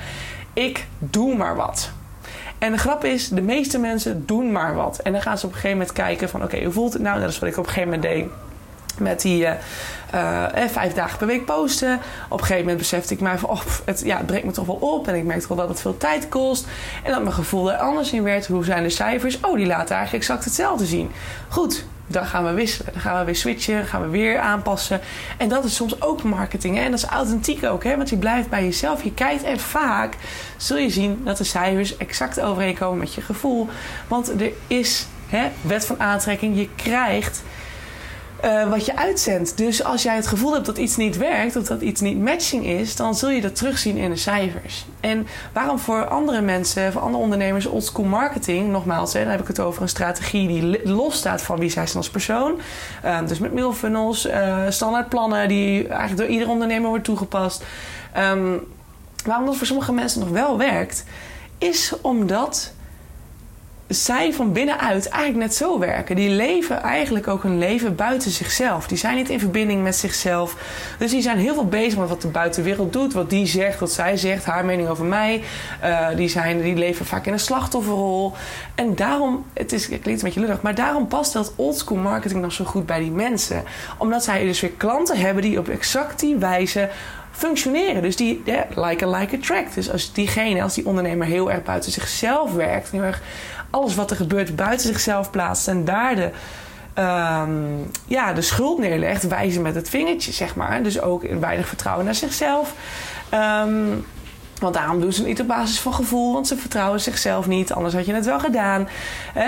Ik 0.52 0.86
doe 0.98 1.36
maar 1.36 1.56
wat. 1.56 1.90
En 2.58 2.72
de 2.72 2.78
grap 2.78 3.04
is, 3.04 3.28
de 3.28 3.42
meeste 3.42 3.78
mensen 3.78 4.26
doen 4.26 4.52
maar 4.52 4.74
wat. 4.74 4.98
En 4.98 5.12
dan 5.12 5.22
gaan 5.22 5.38
ze 5.38 5.46
op 5.46 5.52
een 5.52 5.58
gegeven 5.58 5.78
moment 5.78 5.96
kijken 5.96 6.28
van... 6.28 6.42
oké, 6.42 6.62
hoe 6.62 6.72
voelt 6.72 6.92
het 6.92 7.02
nou? 7.02 7.20
Dat 7.20 7.28
is 7.28 7.38
wat 7.38 7.48
ik 7.48 7.56
op 7.56 7.66
een 7.66 7.72
gegeven 7.72 7.88
moment 7.88 8.12
deed 8.14 8.26
met 8.98 9.20
die 9.20 9.42
uh, 9.42 9.50
uh, 10.14 10.44
vijf 10.68 10.92
dagen 10.92 11.18
per 11.18 11.26
week 11.26 11.44
posten. 11.44 12.00
Op 12.24 12.32
een 12.32 12.38
gegeven 12.38 12.62
moment 12.62 12.78
besefte 12.78 13.14
ik 13.14 13.20
mij 13.20 13.38
van... 13.38 13.50
Oh, 13.50 13.60
het, 13.84 14.02
ja, 14.04 14.16
het 14.16 14.26
breekt 14.26 14.44
me 14.44 14.52
toch 14.52 14.66
wel 14.66 14.78
op. 14.80 15.08
En 15.08 15.14
ik 15.14 15.24
merkte 15.24 15.48
wel 15.48 15.56
dat 15.56 15.68
het 15.68 15.80
veel 15.80 15.96
tijd 15.96 16.28
kost. 16.28 16.66
En 17.04 17.12
dat 17.12 17.22
mijn 17.22 17.34
gevoel 17.34 17.72
er 17.72 17.78
anders 17.78 18.12
in 18.12 18.22
werd. 18.22 18.46
Hoe 18.46 18.64
zijn 18.64 18.82
de 18.82 18.90
cijfers? 18.90 19.40
Oh, 19.40 19.56
die 19.56 19.66
laten 19.66 19.96
eigenlijk 19.96 20.24
exact 20.24 20.44
hetzelfde 20.44 20.86
zien. 20.86 21.10
Goed, 21.48 21.84
dan 22.06 22.26
gaan 22.26 22.44
we 22.44 22.52
wisselen. 22.52 22.92
Dan 22.92 23.02
gaan 23.02 23.18
we 23.18 23.24
weer 23.24 23.36
switchen. 23.36 23.86
Gaan 23.86 24.02
we 24.02 24.08
weer 24.08 24.38
aanpassen. 24.38 25.00
En 25.36 25.48
dat 25.48 25.64
is 25.64 25.74
soms 25.74 26.00
ook 26.00 26.22
marketing. 26.22 26.76
Hè? 26.76 26.82
En 26.82 26.90
dat 26.90 27.00
is 27.00 27.08
authentiek 27.08 27.64
ook. 27.64 27.84
Hè? 27.84 27.96
Want 27.96 28.08
je 28.08 28.16
blijft 28.16 28.48
bij 28.48 28.64
jezelf. 28.64 29.04
Je 29.04 29.14
kijkt 29.14 29.42
en 29.42 29.60
vaak 29.60 30.16
zul 30.56 30.76
je 30.76 30.90
zien 30.90 31.20
dat 31.24 31.36
de 31.36 31.44
cijfers 31.44 31.96
exact 31.96 32.40
overeenkomen 32.40 32.98
met 32.98 33.14
je 33.14 33.20
gevoel. 33.20 33.68
Want 34.08 34.40
er 34.40 34.52
is 34.66 35.06
hè, 35.28 35.48
wet 35.60 35.86
van 35.86 36.00
aantrekking. 36.00 36.56
Je 36.56 36.68
krijgt 36.76 37.42
uh, 38.44 38.70
wat 38.70 38.86
je 38.86 38.96
uitzendt. 38.96 39.56
Dus 39.56 39.84
als 39.84 40.02
jij 40.02 40.16
het 40.16 40.26
gevoel 40.26 40.52
hebt 40.52 40.66
dat 40.66 40.78
iets 40.78 40.96
niet 40.96 41.16
werkt 41.16 41.56
of 41.56 41.64
dat 41.64 41.80
iets 41.80 42.00
niet 42.00 42.18
matching 42.18 42.66
is, 42.66 42.96
dan 42.96 43.14
zul 43.14 43.30
je 43.30 43.40
dat 43.40 43.56
terugzien 43.56 43.96
in 43.96 44.10
de 44.10 44.16
cijfers. 44.16 44.86
En 45.00 45.26
waarom 45.52 45.78
voor 45.78 46.08
andere 46.08 46.40
mensen, 46.40 46.92
voor 46.92 47.00
andere 47.00 47.22
ondernemers, 47.22 47.66
oldschool 47.66 48.04
marketing, 48.04 48.70
nogmaals, 48.70 49.12
hè, 49.12 49.20
dan 49.20 49.30
heb 49.30 49.40
ik 49.40 49.46
het 49.46 49.60
over 49.60 49.82
een 49.82 49.88
strategie 49.88 50.48
die 50.48 50.88
losstaat 50.88 51.42
van 51.42 51.58
wie 51.58 51.70
zij 51.70 51.86
zijn 51.86 51.98
als 51.98 52.10
persoon. 52.10 52.60
Uh, 53.04 53.18
dus 53.26 53.38
met 53.38 53.54
mailfunnels, 53.54 54.26
uh, 54.26 54.58
standaardplannen 54.68 55.48
die 55.48 55.88
eigenlijk 55.88 56.20
door 56.20 56.30
ieder 56.30 56.48
ondernemer 56.48 56.88
wordt 56.88 57.04
toegepast. 57.04 57.64
Um, 58.18 58.60
waarom 59.24 59.46
dat 59.46 59.56
voor 59.56 59.66
sommige 59.66 59.92
mensen 59.92 60.20
nog 60.20 60.28
wel 60.28 60.58
werkt, 60.58 61.04
is 61.58 61.92
omdat 62.00 62.72
zij 63.94 64.32
van 64.32 64.52
binnenuit 64.52 65.08
eigenlijk 65.08 65.46
net 65.46 65.54
zo 65.54 65.78
werken. 65.78 66.16
Die 66.16 66.28
leven 66.28 66.82
eigenlijk 66.82 67.28
ook 67.28 67.44
een 67.44 67.58
leven 67.58 67.94
buiten 67.94 68.30
zichzelf. 68.30 68.86
Die 68.86 68.98
zijn 68.98 69.16
niet 69.16 69.28
in 69.30 69.40
verbinding 69.40 69.82
met 69.82 69.96
zichzelf. 69.96 70.56
Dus 70.98 71.10
die 71.10 71.22
zijn 71.22 71.38
heel 71.38 71.54
veel 71.54 71.68
bezig 71.68 71.98
met 71.98 72.08
wat 72.08 72.22
de 72.22 72.28
buitenwereld 72.28 72.92
doet. 72.92 73.12
Wat 73.12 73.30
die 73.30 73.46
zegt, 73.46 73.80
wat 73.80 73.92
zij 73.92 74.16
zegt, 74.16 74.44
haar 74.44 74.64
mening 74.64 74.88
over 74.88 75.04
mij. 75.04 75.42
Uh, 75.84 76.08
die, 76.16 76.28
zijn, 76.28 76.62
die 76.62 76.76
leven 76.76 77.06
vaak 77.06 77.26
in 77.26 77.32
een 77.32 77.38
slachtofferrol. 77.38 78.32
En 78.74 78.94
daarom, 78.94 79.44
het, 79.52 79.72
is, 79.72 79.86
het 79.86 80.00
klinkt 80.00 80.22
een 80.22 80.28
beetje 80.28 80.40
lullig, 80.40 80.62
maar 80.62 80.74
daarom 80.74 81.08
past 81.08 81.32
dat 81.32 81.52
oldschool 81.56 81.96
marketing 81.96 82.40
nog 82.40 82.52
zo 82.52 82.64
goed 82.64 82.86
bij 82.86 82.98
die 82.98 83.10
mensen. 83.10 83.62
Omdat 83.98 84.24
zij 84.24 84.44
dus 84.44 84.60
weer 84.60 84.70
klanten 84.70 85.18
hebben 85.18 85.42
die 85.42 85.58
op 85.58 85.68
exact 85.68 86.20
die 86.20 86.36
wijze 86.36 86.88
functioneren. 87.30 88.02
Dus 88.02 88.16
die 88.16 88.42
like 88.74 89.04
a 89.04 89.18
like 89.18 89.36
attract. 89.36 89.74
Dus 89.74 89.90
als 89.90 90.12
diegene, 90.12 90.62
als 90.62 90.74
die 90.74 90.86
ondernemer 90.86 91.26
heel 91.26 91.50
erg 91.50 91.62
buiten 91.62 91.92
zichzelf 91.92 92.52
werkt, 92.52 92.90
heel 92.90 93.02
erg 93.02 93.22
alles 93.74 93.94
wat 93.94 94.10
er 94.10 94.16
gebeurt 94.16 94.56
buiten 94.56 94.86
zichzelf 94.86 95.30
plaatst 95.30 95.68
en 95.68 95.84
daar 95.84 96.14
de, 96.14 96.30
um, 97.02 97.90
ja, 98.06 98.32
de 98.32 98.42
schuld 98.42 98.78
neerlegt, 98.78 99.28
wijzen 99.28 99.62
met 99.62 99.74
het 99.74 99.88
vingertje, 99.88 100.32
zeg 100.32 100.54
maar. 100.54 100.82
Dus 100.82 101.00
ook 101.00 101.22
weinig 101.40 101.68
vertrouwen 101.68 102.04
naar 102.04 102.14
zichzelf. 102.14 102.74
Um, 103.34 104.04
want 104.60 104.74
daarom 104.74 105.00
doen 105.00 105.12
ze 105.12 105.24
niet 105.24 105.40
op 105.40 105.46
basis 105.46 105.80
van 105.80 105.94
gevoel, 105.94 106.32
want 106.32 106.46
ze 106.46 106.56
vertrouwen 106.56 107.00
zichzelf 107.00 107.46
niet. 107.46 107.72
Anders 107.72 107.94
had 107.94 108.06
je 108.06 108.14
het 108.14 108.24
wel 108.24 108.40
gedaan. 108.40 108.88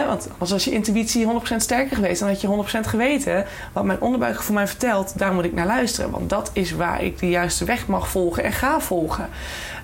Want 0.06 0.28
als, 0.38 0.52
als 0.52 0.64
je 0.64 0.70
intuïtie 0.70 1.26
100% 1.26 1.56
sterker 1.56 1.96
geweest, 1.96 2.20
dan 2.20 2.28
had 2.28 2.40
je 2.40 2.64
100% 2.84 2.88
geweten 2.88 3.44
wat 3.72 3.84
mijn 3.84 4.00
onderbuikgevoel 4.00 4.54
mij 4.54 4.66
vertelt. 4.66 5.18
Daar 5.18 5.32
moet 5.32 5.44
ik 5.44 5.52
naar 5.52 5.66
luisteren, 5.66 6.10
want 6.10 6.30
dat 6.30 6.50
is 6.52 6.72
waar 6.72 7.02
ik 7.02 7.18
de 7.18 7.28
juiste 7.28 7.64
weg 7.64 7.86
mag 7.86 8.08
volgen 8.08 8.44
en 8.44 8.52
ga 8.52 8.80
volgen. 8.80 9.28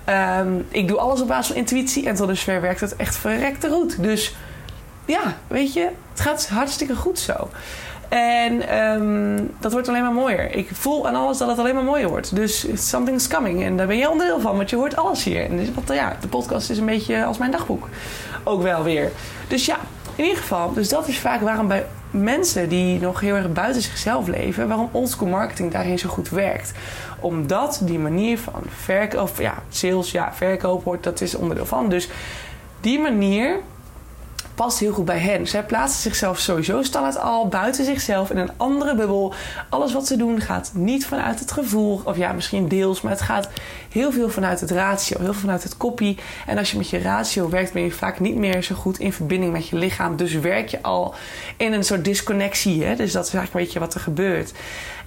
Um, 0.09 0.65
ik 0.69 0.87
doe 0.87 0.97
alles 0.97 1.21
op 1.21 1.27
basis 1.27 1.47
van 1.47 1.55
intuïtie 1.55 2.07
en 2.07 2.15
tot 2.15 2.27
dusver 2.27 2.61
werkt 2.61 2.79
het 2.79 2.95
echt 2.95 3.15
verrekte 3.15 3.69
goed. 3.69 4.03
Dus 4.03 4.35
ja, 5.05 5.21
weet 5.47 5.73
je, 5.73 5.89
het 6.11 6.19
gaat 6.19 6.47
hartstikke 6.47 6.95
goed 6.95 7.19
zo. 7.19 7.49
En 8.09 8.77
um, 8.77 9.51
dat 9.59 9.71
wordt 9.71 9.87
alleen 9.87 10.01
maar 10.01 10.13
mooier. 10.13 10.55
Ik 10.55 10.69
voel 10.71 11.07
aan 11.07 11.15
alles 11.15 11.37
dat 11.37 11.49
het 11.49 11.59
alleen 11.59 11.75
maar 11.75 11.83
mooier 11.83 12.09
wordt. 12.09 12.35
Dus 12.35 12.65
something's 12.89 13.27
coming. 13.27 13.63
En 13.63 13.77
daar 13.77 13.87
ben 13.87 13.97
je 13.97 14.09
onderdeel 14.09 14.39
van, 14.39 14.57
want 14.57 14.69
je 14.69 14.75
hoort 14.75 14.95
alles 14.95 15.23
hier. 15.23 15.45
En 15.45 15.73
ja, 15.85 16.15
de 16.21 16.27
podcast 16.27 16.69
is 16.69 16.77
een 16.77 16.85
beetje 16.85 17.25
als 17.25 17.37
mijn 17.37 17.51
dagboek. 17.51 17.89
Ook 18.43 18.61
wel 18.61 18.83
weer. 18.83 19.11
Dus 19.47 19.65
ja, 19.65 19.77
in 20.15 20.23
ieder 20.23 20.39
geval. 20.39 20.73
Dus 20.73 20.89
dat 20.89 21.07
is 21.07 21.19
vaak 21.19 21.41
waarom 21.41 21.67
bij 21.67 21.85
mensen 22.11 22.69
die 22.69 22.99
nog 22.99 23.19
heel 23.19 23.35
erg 23.35 23.53
buiten 23.53 23.81
zichzelf 23.81 24.27
leven, 24.27 24.67
waarom 24.67 24.89
oldschool 24.91 25.27
marketing 25.27 25.71
daarin 25.71 25.99
zo 25.99 26.09
goed 26.09 26.29
werkt. 26.29 26.71
Omdat 27.23 27.81
die 27.83 27.99
manier 27.99 28.39
van 28.39 28.63
verkoop, 28.67 29.37
ja, 29.37 29.63
sales, 29.69 30.11
ja, 30.11 30.33
verkoop 30.33 30.83
wordt, 30.83 31.03
dat 31.03 31.21
is 31.21 31.35
onderdeel 31.35 31.65
van. 31.65 31.89
Dus 31.89 32.09
die 32.81 32.99
manier 32.99 33.59
past 34.55 34.79
heel 34.79 34.93
goed 34.93 35.05
bij 35.05 35.19
hen. 35.19 35.47
Zij 35.47 35.63
plaatsen 35.63 36.01
zichzelf 36.01 36.39
sowieso 36.39 36.83
standaard 36.83 37.17
al 37.17 37.47
buiten 37.47 37.85
zichzelf 37.85 38.29
in 38.29 38.37
een 38.37 38.51
andere 38.57 38.95
bubbel. 38.95 39.33
Alles 39.69 39.93
wat 39.93 40.07
ze 40.07 40.17
doen 40.17 40.41
gaat 40.41 40.71
niet 40.73 41.05
vanuit 41.05 41.39
het 41.39 41.51
gevoel, 41.51 42.01
of 42.03 42.17
ja, 42.17 42.31
misschien 42.31 42.67
deels, 42.67 43.01
maar 43.01 43.11
het 43.11 43.21
gaat 43.21 43.49
heel 43.89 44.11
veel 44.11 44.29
vanuit 44.29 44.59
het 44.59 44.71
ratio, 44.71 45.17
heel 45.17 45.31
veel 45.31 45.41
vanuit 45.41 45.63
het 45.63 45.77
kopie. 45.77 46.17
En 46.45 46.57
als 46.57 46.71
je 46.71 46.77
met 46.77 46.89
je 46.89 46.99
ratio 47.01 47.49
werkt, 47.49 47.73
ben 47.73 47.83
je 47.83 47.91
vaak 47.91 48.19
niet 48.19 48.35
meer 48.35 48.63
zo 48.63 48.75
goed 48.75 48.99
in 48.99 49.13
verbinding 49.13 49.51
met 49.51 49.67
je 49.67 49.75
lichaam. 49.75 50.15
Dus 50.15 50.33
werk 50.33 50.67
je 50.67 50.81
al 50.81 51.15
in 51.57 51.73
een 51.73 51.83
soort 51.83 52.05
disconnectie. 52.05 52.83
Hè? 52.83 52.95
Dus 52.95 53.11
dat 53.11 53.27
is 53.27 53.33
eigenlijk 53.33 53.53
een 53.53 53.59
beetje 53.59 53.79
wat 53.79 53.93
er 53.93 53.99
gebeurt. 53.99 54.53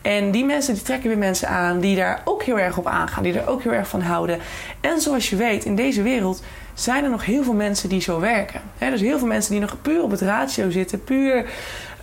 En 0.06 0.30
die 0.30 0.44
mensen 0.44 0.75
die 0.75 0.82
trekken 0.82 1.08
weer 1.08 1.18
mensen 1.18 1.48
aan 1.48 1.80
die 1.80 1.96
daar 1.96 2.20
ook 2.25 2.42
heel 2.42 2.58
erg 2.58 2.78
op 2.78 2.86
aangaan, 2.86 3.22
die 3.22 3.38
er 3.38 3.48
ook 3.48 3.62
heel 3.62 3.72
erg 3.72 3.88
van 3.88 4.00
houden. 4.00 4.38
En 4.80 5.00
zoals 5.00 5.30
je 5.30 5.36
weet, 5.36 5.64
in 5.64 5.76
deze 5.76 6.02
wereld 6.02 6.42
zijn 6.75 7.04
er 7.04 7.10
nog 7.10 7.25
heel 7.25 7.42
veel 7.42 7.54
mensen 7.54 7.88
die 7.88 8.00
zo 8.00 8.20
werken. 8.20 8.60
Dus 8.78 9.00
heel 9.00 9.18
veel 9.18 9.26
mensen 9.26 9.52
die 9.52 9.60
nog 9.60 9.76
puur 9.82 10.02
op 10.02 10.10
het 10.10 10.20
ratio 10.20 10.70
zitten, 10.70 11.04
puur 11.04 11.36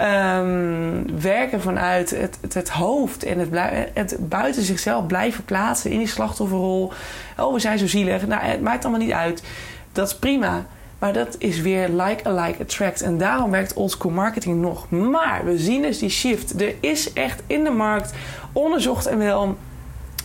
um, 0.02 1.22
werken 1.22 1.62
vanuit 1.62 2.10
het, 2.10 2.38
het, 2.42 2.54
het, 2.54 2.70
hoofd 2.70 3.24
en 3.24 3.40
het, 3.40 3.90
het 3.94 4.30
buiten 4.30 4.64
zichzelf 4.64 5.08
blijven 5.08 5.46
plaatsen 5.46 5.92
in 5.92 5.98
die 5.98 6.08
slachtofferrol. 6.08 6.92
Oh, 7.38 7.54
we 7.54 7.60
zijn 7.60 7.78
zo 7.78 7.88
zielig. 7.88 8.28
Nou, 8.28 8.42
het 8.42 8.62
maakt 8.62 8.86
allemaal 8.86 9.06
niet 9.06 9.16
uit. 9.16 9.44
Dat 9.92 10.08
is 10.08 10.16
prima. 10.16 10.66
Maar 11.04 11.14
dat 11.14 11.36
is 11.38 11.62
weer 11.62 11.90
like 11.90 12.28
a 12.28 12.34
like 12.44 12.62
attract. 12.62 13.02
En 13.02 13.18
daarom 13.18 13.52
werkt 13.52 13.74
oldschool 13.74 14.12
marketing 14.12 14.62
nog. 14.62 14.90
Maar 14.90 15.46
we 15.46 15.58
zien 15.58 15.82
dus 15.82 16.00
die 16.00 16.10
shift. 16.10 16.62
Er 16.62 16.76
is 16.80 17.14
echt 17.14 17.44
in 17.48 17.64
de 17.64 17.70
markt 17.70 18.14
onderzocht 18.52 19.06
en 19.06 19.18
wel 19.18 19.58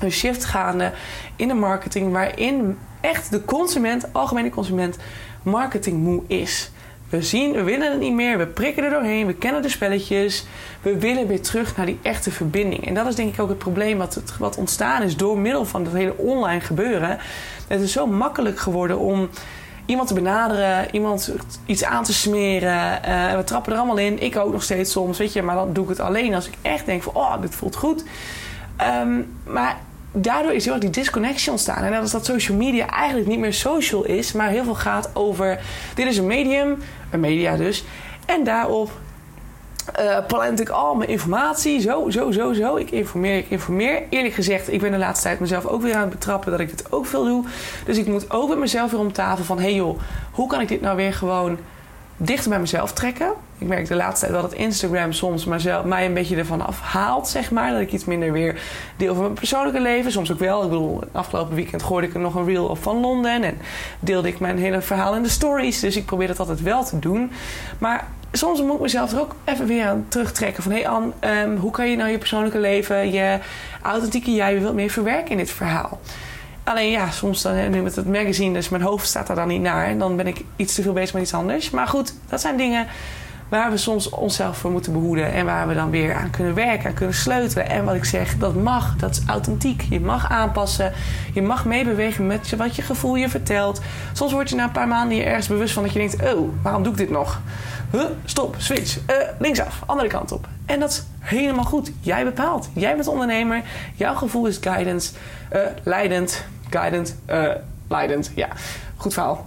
een 0.00 0.12
shift 0.12 0.44
gaande 0.44 0.92
in 1.36 1.48
de 1.48 1.54
marketing 1.54 2.12
waarin 2.12 2.78
echt 3.00 3.30
de 3.30 3.44
consument, 3.44 4.12
algemene 4.12 4.50
consument, 4.50 4.96
marketing 5.42 6.02
moe 6.02 6.22
is. 6.26 6.70
We 7.08 7.22
zien, 7.22 7.52
we 7.52 7.62
willen 7.62 7.90
het 7.90 8.00
niet 8.00 8.14
meer, 8.14 8.38
we 8.38 8.46
prikken 8.46 8.84
er 8.84 8.90
doorheen, 8.90 9.26
we 9.26 9.34
kennen 9.34 9.62
de 9.62 9.68
spelletjes. 9.68 10.46
We 10.82 10.98
willen 10.98 11.26
weer 11.26 11.42
terug 11.42 11.76
naar 11.76 11.86
die 11.86 11.98
echte 12.02 12.30
verbinding. 12.30 12.86
En 12.86 12.94
dat 12.94 13.06
is 13.06 13.14
denk 13.14 13.32
ik 13.32 13.40
ook 13.40 13.48
het 13.48 13.58
probleem 13.58 13.98
wat, 13.98 14.22
wat 14.38 14.56
ontstaan 14.56 15.02
is 15.02 15.16
door 15.16 15.38
middel 15.38 15.64
van 15.64 15.84
het 15.84 15.92
hele 15.92 16.16
online 16.16 16.60
gebeuren. 16.60 17.18
Het 17.68 17.80
is 17.80 17.92
zo 17.92 18.06
makkelijk 18.06 18.58
geworden 18.58 18.98
om 18.98 19.28
iemand 19.88 20.08
te 20.08 20.14
benaderen, 20.14 20.94
iemand 20.94 21.32
iets 21.66 21.84
aan 21.84 22.04
te 22.04 22.12
smeren. 22.12 23.00
Uh, 23.08 23.34
we 23.34 23.44
trappen 23.44 23.72
er 23.72 23.78
allemaal 23.78 23.98
in. 23.98 24.22
Ik 24.22 24.36
ook 24.36 24.52
nog 24.52 24.62
steeds 24.62 24.92
soms, 24.92 25.18
weet 25.18 25.32
je. 25.32 25.42
Maar 25.42 25.54
dan 25.54 25.72
doe 25.72 25.84
ik 25.84 25.90
het 25.90 26.00
alleen 26.00 26.34
als 26.34 26.46
ik 26.46 26.54
echt 26.62 26.86
denk 26.86 27.02
van, 27.02 27.14
oh, 27.14 27.40
dit 27.40 27.54
voelt 27.54 27.76
goed. 27.76 28.04
Um, 29.02 29.32
maar 29.44 29.76
daardoor 30.12 30.52
is 30.52 30.64
heel 30.64 30.80
die 30.80 30.90
disconnectie 30.90 31.50
ontstaan. 31.50 31.84
En 31.84 31.92
dat 31.92 32.04
is 32.04 32.10
dat 32.10 32.24
social 32.24 32.56
media 32.56 32.86
eigenlijk 32.86 33.28
niet 33.28 33.38
meer 33.38 33.54
social 33.54 34.04
is, 34.04 34.32
maar 34.32 34.48
heel 34.48 34.64
veel 34.64 34.74
gaat 34.74 35.10
over: 35.12 35.60
dit 35.94 36.06
is 36.06 36.16
een 36.16 36.26
medium, 36.26 36.78
een 37.10 37.20
media 37.20 37.56
dus. 37.56 37.84
En 38.26 38.44
daarop 38.44 38.90
uh, 40.00 40.26
plant 40.26 40.60
ik 40.60 40.68
al 40.68 40.94
mijn 40.94 41.10
informatie. 41.10 41.80
Zo, 41.80 42.10
zo, 42.10 42.30
zo, 42.30 42.52
zo. 42.52 42.76
Ik 42.76 42.90
informeer, 42.90 43.36
ik 43.36 43.50
informeer. 43.50 44.02
Eerlijk 44.10 44.34
gezegd, 44.34 44.72
ik 44.72 44.80
ben 44.80 44.90
de 44.90 44.98
laatste 44.98 45.26
tijd 45.26 45.40
mezelf 45.40 45.66
ook 45.66 45.82
weer 45.82 45.94
aan 45.94 46.00
het 46.00 46.10
betrappen 46.10 46.50
dat 46.50 46.60
ik 46.60 46.70
dit 46.70 46.92
ook 46.92 47.06
veel 47.06 47.24
doe. 47.24 47.44
Dus 47.84 47.98
ik 47.98 48.06
moet 48.06 48.30
ook 48.30 48.48
met 48.48 48.58
mezelf 48.58 48.90
weer 48.90 49.00
om 49.00 49.12
tafel 49.12 49.44
van: 49.44 49.60
hey 49.60 49.74
joh, 49.74 49.98
hoe 50.30 50.48
kan 50.48 50.60
ik 50.60 50.68
dit 50.68 50.80
nou 50.80 50.96
weer 50.96 51.12
gewoon 51.12 51.58
dichter 52.16 52.50
bij 52.50 52.60
mezelf 52.60 52.92
trekken? 52.92 53.32
Ik 53.58 53.66
merk 53.66 53.88
de 53.88 53.94
laatste 53.94 54.20
tijd 54.26 54.40
wel 54.40 54.50
dat 54.50 54.58
Instagram 54.58 55.12
soms 55.12 55.44
mij 55.84 56.06
een 56.06 56.14
beetje 56.14 56.36
ervan 56.36 56.66
afhaalt, 56.66 57.28
zeg 57.28 57.50
maar. 57.50 57.70
Dat 57.70 57.80
ik 57.80 57.92
iets 57.92 58.04
minder 58.04 58.32
weer 58.32 58.60
deel 58.96 59.14
van 59.14 59.22
mijn 59.22 59.34
persoonlijke 59.34 59.80
leven. 59.80 60.12
Soms 60.12 60.32
ook 60.32 60.38
wel. 60.38 60.62
Ik 60.62 60.68
bedoel, 60.68 61.00
afgelopen 61.12 61.54
weekend 61.54 61.82
gooide 61.82 62.06
ik 62.06 62.14
er 62.14 62.20
nog 62.20 62.34
een 62.34 62.44
reel 62.44 62.66
op 62.66 62.82
van 62.82 63.00
Londen. 63.00 63.42
En 63.42 63.58
deelde 64.00 64.28
ik 64.28 64.40
mijn 64.40 64.58
hele 64.58 64.80
verhaal 64.80 65.14
in 65.14 65.22
de 65.22 65.28
stories. 65.28 65.80
Dus 65.80 65.96
ik 65.96 66.04
probeer 66.04 66.26
dat 66.26 66.38
altijd 66.38 66.62
wel 66.62 66.84
te 66.84 66.98
doen. 66.98 67.30
Maar 67.78 68.08
soms 68.32 68.62
moet 68.62 68.74
ik 68.74 68.80
mezelf 68.80 69.12
er 69.12 69.20
ook 69.20 69.34
even 69.44 69.66
weer 69.66 69.86
aan 69.86 70.06
terugtrekken. 70.08 70.62
Van, 70.62 70.72
hé 70.72 70.78
hey 70.78 70.88
Anne, 70.88 71.12
ehm, 71.18 71.56
hoe 71.56 71.70
kan 71.70 71.90
je 71.90 71.96
nou 71.96 72.10
je 72.10 72.18
persoonlijke 72.18 72.58
leven, 72.58 73.10
je 73.10 73.38
authentieke 73.82 74.34
jij 74.34 74.60
wilt 74.60 74.74
meer 74.74 74.90
verwerken 74.90 75.30
in 75.30 75.36
dit 75.36 75.50
verhaal? 75.50 76.00
Alleen 76.64 76.90
ja, 76.90 77.10
soms 77.10 77.42
dan, 77.42 77.70
nu 77.70 77.82
met 77.82 77.96
het 77.96 78.06
magazine, 78.06 78.52
dus 78.52 78.68
mijn 78.68 78.82
hoofd 78.82 79.06
staat 79.06 79.26
daar 79.26 79.36
dan 79.36 79.48
niet 79.48 79.60
naar. 79.60 79.86
En 79.86 79.98
dan 79.98 80.16
ben 80.16 80.26
ik 80.26 80.44
iets 80.56 80.74
te 80.74 80.82
veel 80.82 80.92
bezig 80.92 81.14
met 81.14 81.22
iets 81.22 81.34
anders. 81.34 81.70
Maar 81.70 81.86
goed, 81.86 82.14
dat 82.28 82.40
zijn 82.40 82.56
dingen 82.56 82.86
waar 83.48 83.70
we 83.70 83.76
soms 83.76 84.08
onszelf 84.08 84.56
voor 84.56 84.70
moeten 84.70 84.92
behoeden. 84.92 85.32
En 85.32 85.44
waar 85.44 85.68
we 85.68 85.74
dan 85.74 85.90
weer 85.90 86.14
aan 86.14 86.30
kunnen 86.30 86.54
werken, 86.54 86.88
aan 86.88 86.94
kunnen 86.94 87.14
sleutelen. 87.14 87.68
En 87.68 87.84
wat 87.84 87.94
ik 87.94 88.04
zeg, 88.04 88.38
dat 88.38 88.54
mag, 88.54 88.96
dat 88.96 89.10
is 89.10 89.22
authentiek. 89.26 89.86
Je 89.90 90.00
mag 90.00 90.30
aanpassen, 90.30 90.92
je 91.32 91.42
mag 91.42 91.64
meebewegen 91.64 92.26
met 92.26 92.56
wat 92.56 92.76
je 92.76 92.82
gevoel 92.82 93.16
je 93.16 93.28
vertelt. 93.28 93.80
Soms 94.12 94.32
word 94.32 94.48
je 94.48 94.56
na 94.56 94.64
een 94.64 94.70
paar 94.70 94.88
maanden 94.88 95.16
je 95.16 95.22
ergens 95.24 95.48
bewust 95.48 95.74
van 95.74 95.82
dat 95.82 95.92
je 95.92 95.98
denkt... 95.98 96.34
oh, 96.34 96.48
waarom 96.62 96.82
doe 96.82 96.92
ik 96.92 96.98
dit 96.98 97.10
nog? 97.10 97.40
Huh, 97.90 98.04
stop, 98.24 98.54
switch, 98.58 98.98
uh, 98.98 99.16
linksaf, 99.38 99.82
andere 99.86 100.08
kant 100.08 100.32
op. 100.32 100.48
En 100.66 100.80
dat 100.80 100.90
is 100.90 101.04
helemaal 101.18 101.64
goed. 101.64 101.92
Jij 102.00 102.24
bepaalt. 102.24 102.68
Jij 102.72 102.94
bent 102.94 103.08
ondernemer. 103.08 103.62
Jouw 103.94 104.14
gevoel 104.14 104.46
is 104.46 104.58
guidance, 104.60 105.12
uh, 105.52 105.60
leidend 105.82 106.44
guidend, 106.70 107.16
uh, 107.30 107.54
leidend. 107.88 108.30
Ja, 108.34 108.48
goed 108.96 109.12
verhaal. 109.12 109.46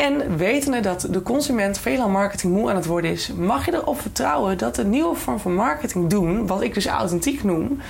En 0.00 0.36
wetende 0.36 0.80
dat 0.80 1.06
de 1.10 1.22
consument 1.22 1.78
veelal 1.78 2.08
marketing 2.08 2.52
moe 2.52 2.70
aan 2.70 2.76
het 2.76 2.86
worden 2.86 3.10
is, 3.10 3.32
mag 3.32 3.64
je 3.66 3.74
erop 3.74 4.00
vertrouwen 4.00 4.58
dat 4.58 4.74
de 4.74 4.84
nieuwe 4.84 5.14
vorm 5.14 5.38
van 5.38 5.54
marketing 5.54 6.10
doen, 6.10 6.46
wat 6.46 6.62
ik 6.62 6.74
dus 6.74 6.86
authentiek 6.86 7.44
noem, 7.44 7.80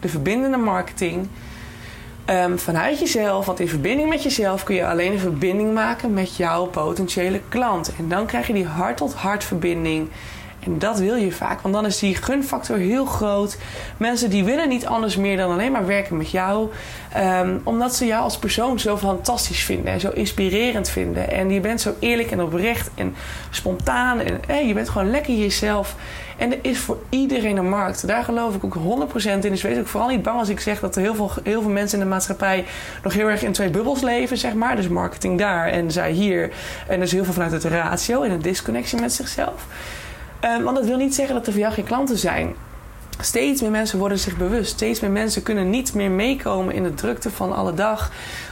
de 0.00 0.08
verbindende 0.08 0.56
marketing, 0.56 1.28
um, 2.26 2.58
vanuit 2.58 2.98
jezelf, 2.98 3.46
want 3.46 3.60
in 3.60 3.68
verbinding 3.68 4.08
met 4.08 4.22
jezelf 4.22 4.64
kun 4.64 4.74
je 4.74 4.86
alleen 4.86 5.12
een 5.12 5.18
verbinding 5.18 5.74
maken 5.74 6.14
met 6.14 6.36
jouw 6.36 6.66
potentiële 6.66 7.40
klant. 7.48 7.92
En 7.98 8.08
dan 8.08 8.26
krijg 8.26 8.46
je 8.46 8.52
die 8.52 8.66
hart-tot-hart 8.66 9.44
verbinding 9.44 10.08
en 10.64 10.78
dat 10.78 10.98
wil 10.98 11.14
je 11.14 11.32
vaak, 11.32 11.60
want 11.60 11.74
dan 11.74 11.86
is 11.86 11.98
die 11.98 12.14
gunfactor 12.14 12.76
heel 12.76 13.04
groot. 13.04 13.58
Mensen 13.96 14.30
die 14.30 14.44
willen 14.44 14.68
niet 14.68 14.86
anders 14.86 15.16
meer 15.16 15.36
dan 15.36 15.52
alleen 15.52 15.72
maar 15.72 15.86
werken 15.86 16.16
met 16.16 16.30
jou. 16.30 16.70
Ehm, 17.12 17.58
omdat 17.62 17.94
ze 17.94 18.06
jou 18.06 18.22
als 18.22 18.38
persoon 18.38 18.78
zo 18.78 18.96
fantastisch 18.96 19.62
vinden 19.62 19.92
en 19.92 20.00
zo 20.00 20.10
inspirerend 20.10 20.88
vinden. 20.88 21.30
En 21.30 21.50
je 21.50 21.60
bent 21.60 21.80
zo 21.80 21.94
eerlijk 21.98 22.30
en 22.30 22.42
oprecht 22.42 22.90
en 22.94 23.14
spontaan. 23.50 24.20
En 24.46 24.66
je 24.66 24.74
bent 24.74 24.88
gewoon 24.88 25.10
lekker 25.10 25.34
jezelf. 25.34 25.96
En 26.36 26.52
er 26.52 26.58
is 26.62 26.78
voor 26.78 26.98
iedereen 27.08 27.56
een 27.56 27.68
markt. 27.68 28.06
Daar 28.06 28.24
geloof 28.24 28.54
ik 28.54 28.64
ook 28.64 28.74
100% 28.74 29.44
in. 29.44 29.50
Dus 29.50 29.62
wees 29.62 29.78
ook 29.78 29.86
vooral 29.86 30.08
niet 30.08 30.22
bang 30.22 30.38
als 30.38 30.48
ik 30.48 30.60
zeg 30.60 30.80
dat 30.80 30.96
er 30.96 31.02
heel 31.02 31.14
veel, 31.14 31.30
heel 31.44 31.62
veel 31.62 31.70
mensen 31.70 31.98
in 31.98 32.04
de 32.04 32.10
maatschappij 32.10 32.64
nog 33.02 33.12
heel 33.12 33.28
erg 33.28 33.42
in 33.42 33.52
twee 33.52 33.70
bubbels 33.70 34.00
leven, 34.00 34.38
zeg 34.38 34.54
maar. 34.54 34.76
Dus 34.76 34.88
marketing 34.88 35.38
daar 35.38 35.68
en 35.68 35.90
zij 35.90 36.10
hier. 36.10 36.50
En 36.88 37.00
dus 37.00 37.12
heel 37.12 37.24
veel 37.24 37.32
vanuit 37.32 37.52
het 37.52 37.64
ratio 37.64 38.22
en 38.22 38.30
een 38.30 38.42
disconnectie 38.42 39.00
met 39.00 39.12
zichzelf. 39.12 39.66
Um, 40.44 40.62
want 40.62 40.76
dat 40.76 40.86
wil 40.86 40.96
niet 40.96 41.14
zeggen 41.14 41.34
dat 41.34 41.46
er 41.46 41.52
voor 41.52 41.60
jou 41.60 41.74
geen 41.74 41.84
klanten 41.84 42.18
zijn. 42.18 42.54
Steeds 43.20 43.60
meer 43.60 43.70
mensen 43.70 43.98
worden 43.98 44.18
zich 44.18 44.36
bewust. 44.36 44.70
Steeds 44.70 45.00
meer 45.00 45.10
mensen 45.10 45.42
kunnen 45.42 45.70
niet 45.70 45.94
meer 45.94 46.10
meekomen 46.10 46.74
in 46.74 46.82
de 46.82 46.94
drukte 46.94 47.30
van 47.30 47.52
alle 47.52 47.74
dag. 47.74 48.10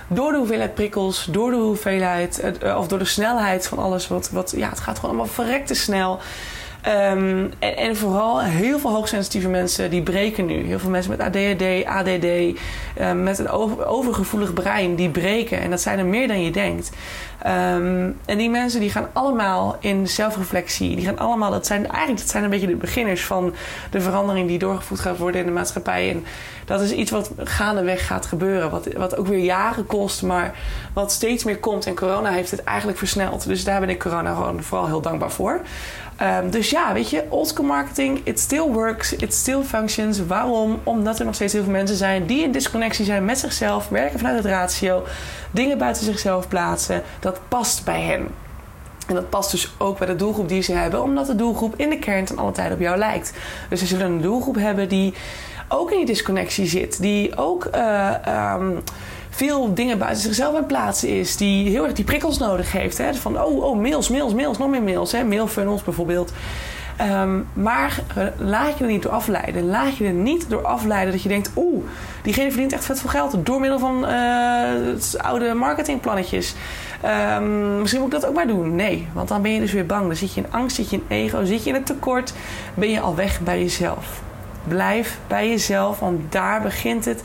Door 0.09 0.33
de 0.33 0.38
hoeveelheid 0.38 0.75
prikkels, 0.75 1.28
door 1.30 1.50
de 1.50 1.57
hoeveelheid, 1.57 2.45
uh, 2.64 2.78
of 2.78 2.88
door 2.88 2.99
de 2.99 3.04
snelheid 3.04 3.66
van 3.66 3.78
alles. 3.78 4.09
Wat, 4.09 4.30
wat, 4.30 4.54
ja, 4.57 4.68
het 4.68 4.80
gaat 4.80 4.99
gewoon 4.99 5.11
allemaal 5.11 5.33
verrekte 5.35 5.75
snel. 5.75 6.18
Um, 6.87 7.50
en, 7.59 7.97
vooral 7.97 8.40
heel 8.40 8.78
veel 8.78 8.90
hoogsensitieve 8.90 9.49
mensen 9.49 9.90
die 9.90 10.02
breken 10.02 10.47
nu. 10.47 10.66
Heel 10.66 10.78
veel 10.78 10.90
mensen 10.90 11.11
met 11.11 11.21
ADHD, 11.21 11.85
ADD, 11.85 12.59
ehm, 12.95 13.23
met 13.23 13.38
een 13.38 13.49
over, 13.49 13.87
overgevoelig 13.87 14.52
brein, 14.52 14.95
die 14.95 15.09
breken. 15.09 15.61
En 15.61 15.71
dat 15.71 15.80
zijn 15.80 15.99
er 15.99 16.04
meer 16.04 16.28
dan 16.28 16.42
je 16.42 16.50
denkt. 16.50 16.90
Um, 17.47 18.18
en 18.25 18.38
die 18.38 18.50
mensen 18.50 18.80
die 18.80 18.91
gaan 18.91 19.08
allemaal 19.13 19.76
in 19.80 20.08
zelfreflectie. 20.08 20.97
Die 20.97 21.04
gaan 21.04 21.19
allemaal, 21.19 21.50
dat 21.50 21.67
zijn 21.67 21.89
eigenlijk 21.89 22.21
dat 22.21 22.30
zijn 22.30 22.45
een 22.45 22.50
beetje 22.50 22.67
de 22.67 22.76
beginners 22.76 23.25
van 23.25 23.54
de 23.91 24.00
verandering 24.00 24.49
die 24.49 24.58
doorgevoerd 24.58 25.00
gaat 25.00 25.19
worden 25.19 25.41
in 25.41 25.47
de 25.47 25.52
maatschappij. 25.52 26.10
En 26.10 26.25
dat 26.65 26.80
is 26.80 26.93
iets 26.93 27.10
wat 27.10 27.30
gaandeweg 27.39 28.06
gaat 28.06 28.26
gebeuren. 28.26 28.71
Wat, 28.71 28.89
wat 28.97 29.17
ook 29.17 29.26
weer 29.26 29.45
jaren 29.45 29.86
kost, 29.86 30.23
maar 30.23 30.54
wat 30.93 31.13
steeds 31.13 31.45
meer 31.45 31.58
komt. 31.58 31.86
En 31.86 31.95
corona 31.95 32.30
heeft 32.30 32.50
het 32.50 32.65
eigenlijk 32.65 32.99
versneld. 32.99 33.47
Dus 33.47 33.65
daar 33.65 33.80
ben 33.80 33.89
ik 33.89 33.99
corona 33.99 34.34
gewoon 34.34 34.63
vooral 34.63 34.86
heel 34.86 35.00
dankbaar 35.00 35.30
voor. 35.30 35.60
Um, 36.23 36.50
dus 36.50 36.71
ja, 36.71 36.93
weet 36.93 37.10
je, 37.10 37.25
oldschool 37.28 37.65
marketing, 37.65 38.21
it 38.25 38.41
still 38.41 38.69
works, 38.73 39.13
it 39.13 39.34
still 39.34 39.63
functions. 39.63 40.26
Waarom? 40.26 40.80
Omdat 40.82 41.19
er 41.19 41.25
nog 41.25 41.34
steeds 41.34 41.52
heel 41.52 41.63
veel 41.63 41.73
mensen 41.73 41.97
zijn 41.97 42.26
die 42.26 42.43
in 42.43 42.52
disconnectie 42.52 43.04
zijn 43.04 43.25
met 43.25 43.39
zichzelf, 43.39 43.89
werken 43.89 44.19
vanuit 44.19 44.36
het 44.36 44.47
ratio, 44.47 45.04
dingen 45.50 45.78
buiten 45.78 46.04
zichzelf 46.04 46.49
plaatsen. 46.49 47.02
Past 47.49 47.84
bij 47.84 48.00
hen. 48.00 48.28
En 49.06 49.14
dat 49.14 49.30
past 49.30 49.50
dus 49.50 49.73
ook 49.78 49.99
bij 49.99 50.06
de 50.06 50.17
doelgroep 50.17 50.49
die 50.49 50.62
ze 50.62 50.73
hebben, 50.73 51.02
omdat 51.02 51.26
de 51.26 51.34
doelgroep 51.34 51.75
in 51.76 51.91
de 51.91 51.99
kern 51.99 52.25
ten 52.25 52.38
alle 52.38 52.52
tijde 52.52 52.75
op 52.75 52.80
jou 52.80 52.99
lijkt. 52.99 53.32
Dus 53.69 53.80
ze 53.80 53.86
zullen 53.86 54.06
een 54.06 54.21
doelgroep 54.21 54.56
hebben 54.56 54.88
die 54.88 55.14
ook 55.69 55.91
in 55.91 55.97
die 55.97 56.06
disconnectie 56.06 56.67
zit, 56.67 57.00
die 57.00 57.36
ook. 57.36 57.69
Uh, 57.75 58.14
um, 58.54 58.82
veel 59.38 59.75
dingen 59.75 59.99
buiten 59.99 60.23
zichzelf 60.23 60.56
aan 60.56 60.67
plaatsen 60.67 61.08
is. 61.08 61.36
Die 61.36 61.71
heel 61.71 61.84
erg 61.84 61.93
die 61.93 62.04
prikkels 62.04 62.38
nodig 62.38 62.73
heeft. 62.73 62.99
Hè? 62.99 63.14
Van 63.14 63.43
oh, 63.43 63.64
oh, 63.64 63.80
mails, 63.80 64.08
mails, 64.08 64.34
mails, 64.34 64.58
nog 64.58 64.69
meer 64.69 64.82
mails. 64.82 65.12
Hè? 65.12 65.25
Mailfunnels 65.25 65.82
bijvoorbeeld. 65.82 66.32
Um, 67.00 67.49
maar 67.52 68.00
eh, 68.14 68.25
laat 68.36 68.78
je 68.78 68.84
er 68.84 68.91
niet 68.91 69.02
door 69.02 69.12
afleiden. 69.12 69.67
Laat 69.67 69.97
je 69.97 70.04
er 70.04 70.12
niet 70.12 70.50
door 70.50 70.64
afleiden 70.67 71.12
dat 71.12 71.23
je 71.23 71.28
denkt... 71.28 71.50
oeh, 71.56 71.84
diegene 72.23 72.50
verdient 72.50 72.73
echt 72.73 72.84
vet 72.84 73.00
veel 73.00 73.10
geld... 73.10 73.36
door 73.47 73.60
middel 73.60 73.78
van 73.78 74.04
uh, 74.04 74.71
oude 75.17 75.54
marketingplannetjes. 75.54 76.54
Um, 77.04 77.80
misschien 77.80 78.00
moet 78.00 78.15
ik 78.15 78.21
dat 78.21 78.30
ook 78.30 78.34
maar 78.34 78.47
doen. 78.47 78.75
Nee, 78.75 79.08
want 79.13 79.28
dan 79.28 79.43
ben 79.43 79.52
je 79.52 79.61
dus 79.61 79.73
weer 79.73 79.87
bang. 79.87 80.06
Dan 80.06 80.17
zit 80.17 80.34
je 80.34 80.41
in 80.41 80.52
angst, 80.52 80.76
zit 80.76 80.91
je 80.91 80.97
in 80.97 81.04
ego, 81.08 81.45
zit 81.45 81.63
je 81.63 81.69
in 81.69 81.75
het 81.75 81.87
tekort. 81.87 82.32
Ben 82.75 82.91
je 82.91 83.00
al 83.00 83.15
weg 83.15 83.41
bij 83.41 83.58
jezelf. 83.58 84.23
Blijf 84.69 85.19
bij 85.26 85.49
jezelf, 85.49 85.99
want 85.99 86.32
daar 86.32 86.63
begint 86.63 87.04
het 87.04 87.23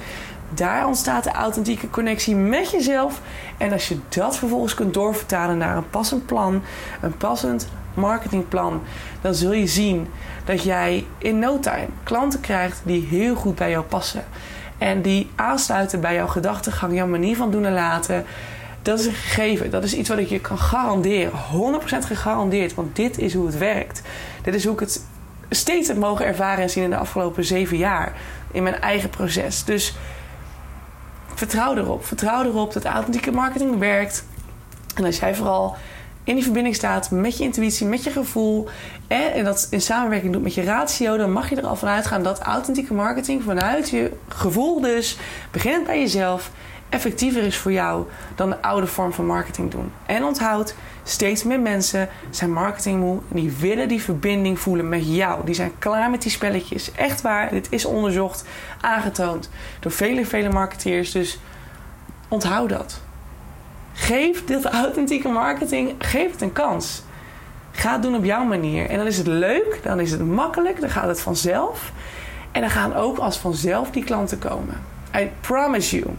daar 0.54 0.88
ontstaat 0.88 1.24
de 1.24 1.32
authentieke 1.32 1.90
connectie 1.90 2.36
met 2.36 2.72
jezelf. 2.72 3.22
En 3.58 3.72
als 3.72 3.88
je 3.88 3.98
dat 4.10 4.38
vervolgens 4.38 4.74
kunt 4.74 4.94
doorvertalen 4.94 5.58
naar 5.58 5.78
een 5.78 5.90
passend 5.90 6.26
plan, 6.26 6.62
een 7.02 7.18
passend 7.18 7.68
marketingplan, 7.94 8.82
dan 9.22 9.34
zul 9.34 9.54
je 9.54 9.68
zien 9.68 10.08
dat 10.46 10.64
jij 10.64 11.06
in 11.18 11.40
no 11.40 11.60
time 11.60 11.88
klanten 12.04 12.42
krijgt 12.42 12.82
die 12.84 13.06
heel 13.06 13.36
goed 13.36 13.56
bij 13.56 13.70
jou 13.70 13.84
passen. 13.84 14.24
En 14.78 15.02
die 15.02 15.30
aansluiten 15.36 16.02
bij 16.02 16.14
jouw 16.14 16.28
gedachtegang, 16.28 16.94
jouw 16.94 17.08
manier 17.08 17.36
van 17.36 17.52
doen 17.52 17.66
en 17.66 17.74
laten. 17.74 18.26
Dat 18.84 19.00
is 19.00 19.06
een 19.06 19.14
gegeven. 19.14 19.72
Dat 19.72 19.84
is 19.84 19.94
iets 19.94 20.10
wat 20.10 20.18
ik 20.18 20.28
je 20.28 20.40
kan 20.40 20.58
garanderen. 20.58 21.32
100% 21.32 21.36
gegarandeerd. 22.06 22.74
Want 22.74 22.96
dit 22.96 23.18
is 23.18 23.34
hoe 23.34 23.46
het 23.46 23.58
werkt. 23.58 24.02
Dit 24.44 24.54
is 24.54 24.64
hoe 24.64 24.74
ik 24.74 24.80
het 24.80 25.06
steeds 25.50 25.88
heb 25.88 25.98
mogen 25.98 26.26
ervaren 26.26 26.64
en 26.64 26.70
zien 26.70 26.84
in 26.84 26.90
de 26.90 26.98
afgelopen 26.98 27.46
zeven 27.46 27.78
jaar. 27.78 28.14
In 28.52 28.64
mijn 28.64 28.80
eigen 28.80 29.10
proces. 29.10 29.64
Dus 29.64 29.96
vertrouw 31.36 31.76
erop. 31.76 32.06
Vertrouw 32.06 32.44
erop 32.44 32.74
dat 32.74 32.86
authentieke 32.86 33.32
marketing 33.32 33.80
werkt. 33.80 34.26
En 34.96 35.06
als 35.06 35.20
jij 35.20 35.36
vooral 35.36 35.76
in 36.24 36.36
die 36.36 36.44
verbinding 36.44 36.76
staat 36.76 37.12
met 37.12 37.38
je 37.38 37.44
intuïtie, 37.44 37.88
met 37.88 38.04
je 38.04 38.10
gevoel 38.10 38.68
en, 39.08 39.44
dat 39.44 39.68
in 39.70 39.82
samenwerking 39.82 40.34
doet 40.34 40.44
met 40.44 40.54
je 40.54 40.64
ratio, 40.64 41.18
dan 41.18 41.32
mag 41.32 41.50
je 41.50 41.56
er 41.56 41.66
al 41.66 41.76
vanuit 41.76 42.06
gaan 42.06 42.24
dat 42.24 42.40
authentieke 42.40 42.94
marketing 42.94 43.44
vanuit 43.44 43.90
je 43.90 44.12
gevoel 44.28 44.82
dus, 44.82 45.18
beginnend 45.52 45.86
bij 45.86 46.00
jezelf, 46.00 46.52
effectiever 46.94 47.44
is 47.44 47.58
voor 47.58 47.72
jou 47.72 48.06
dan 48.36 48.50
de 48.50 48.62
oude 48.62 48.88
vorm 48.88 49.14
van 49.14 49.26
marketing 49.26 49.72
doen. 49.72 49.92
En 50.06 50.24
onthoud, 50.24 50.76
steeds 51.04 51.44
meer 51.44 51.60
mensen 51.60 52.10
zijn 52.30 52.52
marketingmoe 52.52 53.20
en 53.30 53.36
die 53.36 53.52
willen 53.52 53.88
die 53.88 54.02
verbinding 54.02 54.60
voelen 54.60 54.90
met 54.90 55.16
jou. 55.16 55.46
Die 55.46 55.56
zijn 55.56 55.72
klaar 55.80 56.10
met 56.10 56.22
die 56.22 56.32
spelletjes. 56.32 56.92
Echt 56.92 57.22
waar, 57.22 57.50
dit 57.50 57.68
is 57.70 57.86
onderzocht, 57.86 58.46
aangetoond 58.82 59.50
door 59.80 59.92
vele, 59.92 60.26
vele 60.26 60.50
marketeers. 60.50 61.12
Dus 61.12 61.40
onthoud 62.28 62.70
dat. 62.70 63.02
Geef 63.94 64.46
dit 64.46 64.66
authentieke 64.66 65.28
marketing, 65.28 65.96
geef 66.00 66.32
het 66.32 66.42
een 66.42 66.54
kans. 66.54 67.04
Ga 67.72 67.92
het 67.92 68.02
doen 68.02 68.16
op 68.16 68.24
jouw 68.24 68.44
manier. 68.44 68.90
En 68.90 68.98
dan 68.98 69.08
is 69.08 69.18
het 69.18 69.28
leuk, 69.28 69.80
dan 69.84 70.00
is 70.00 70.12
het 70.12 70.26
makkelijk, 70.26 70.80
dan 70.80 70.90
gaat 70.90 71.08
het 71.08 71.22
vanzelf. 71.22 71.92
En 72.52 72.62
dan 72.62 72.70
gaan 72.70 72.96
ook 72.96 73.18
als 73.18 73.38
vanzelf 73.38 73.92
die 73.92 74.04
klanten 74.04 74.40
komen. 74.40 74.82
I 75.16 75.32
promise 75.42 76.00
you. 76.00 76.16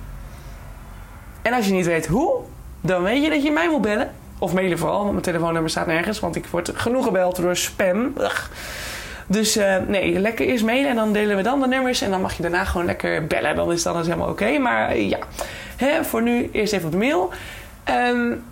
En 1.45 1.53
als 1.53 1.67
je 1.67 1.73
niet 1.73 1.87
weet 1.87 2.07
hoe, 2.07 2.41
dan 2.81 3.03
weet 3.03 3.23
je 3.23 3.31
dat 3.31 3.43
je 3.43 3.51
mij 3.51 3.69
moet 3.69 3.81
bellen. 3.83 4.11
Of 4.39 4.53
mailen 4.53 4.79
vooral, 4.79 4.99
want 4.99 5.11
mijn 5.11 5.23
telefoonnummer 5.23 5.71
staat 5.71 5.87
nergens. 5.87 6.21
Want 6.21 6.37
ik 6.37 6.47
word 6.47 6.71
genoeg 6.75 7.05
gebeld 7.05 7.37
door 7.37 7.57
spam. 7.57 8.13
Dus 9.27 9.57
uh, 9.57 9.77
nee, 9.87 10.19
lekker 10.19 10.47
eerst 10.47 10.65
mailen 10.65 10.91
en 10.91 10.97
dan 10.97 11.13
delen 11.13 11.37
we 11.37 11.43
dan 11.43 11.61
de 11.61 11.67
nummers. 11.67 12.01
En 12.01 12.11
dan 12.11 12.21
mag 12.21 12.37
je 12.37 12.43
daarna 12.43 12.65
gewoon 12.65 12.87
lekker 12.87 13.27
bellen. 13.27 13.57
Dan 13.57 13.73
is 13.73 13.83
dat 13.83 13.95
dus 13.95 14.07
helemaal 14.07 14.29
oké. 14.29 14.59
Maar 14.59 14.97
uh, 14.97 15.09
ja, 15.09 15.19
Hè, 15.77 16.05
voor 16.05 16.23
nu 16.23 16.49
eerst 16.53 16.73
even 16.73 16.87
op 16.87 16.93
de 16.93 16.99
mail. 16.99 17.31
Um, 17.91 18.43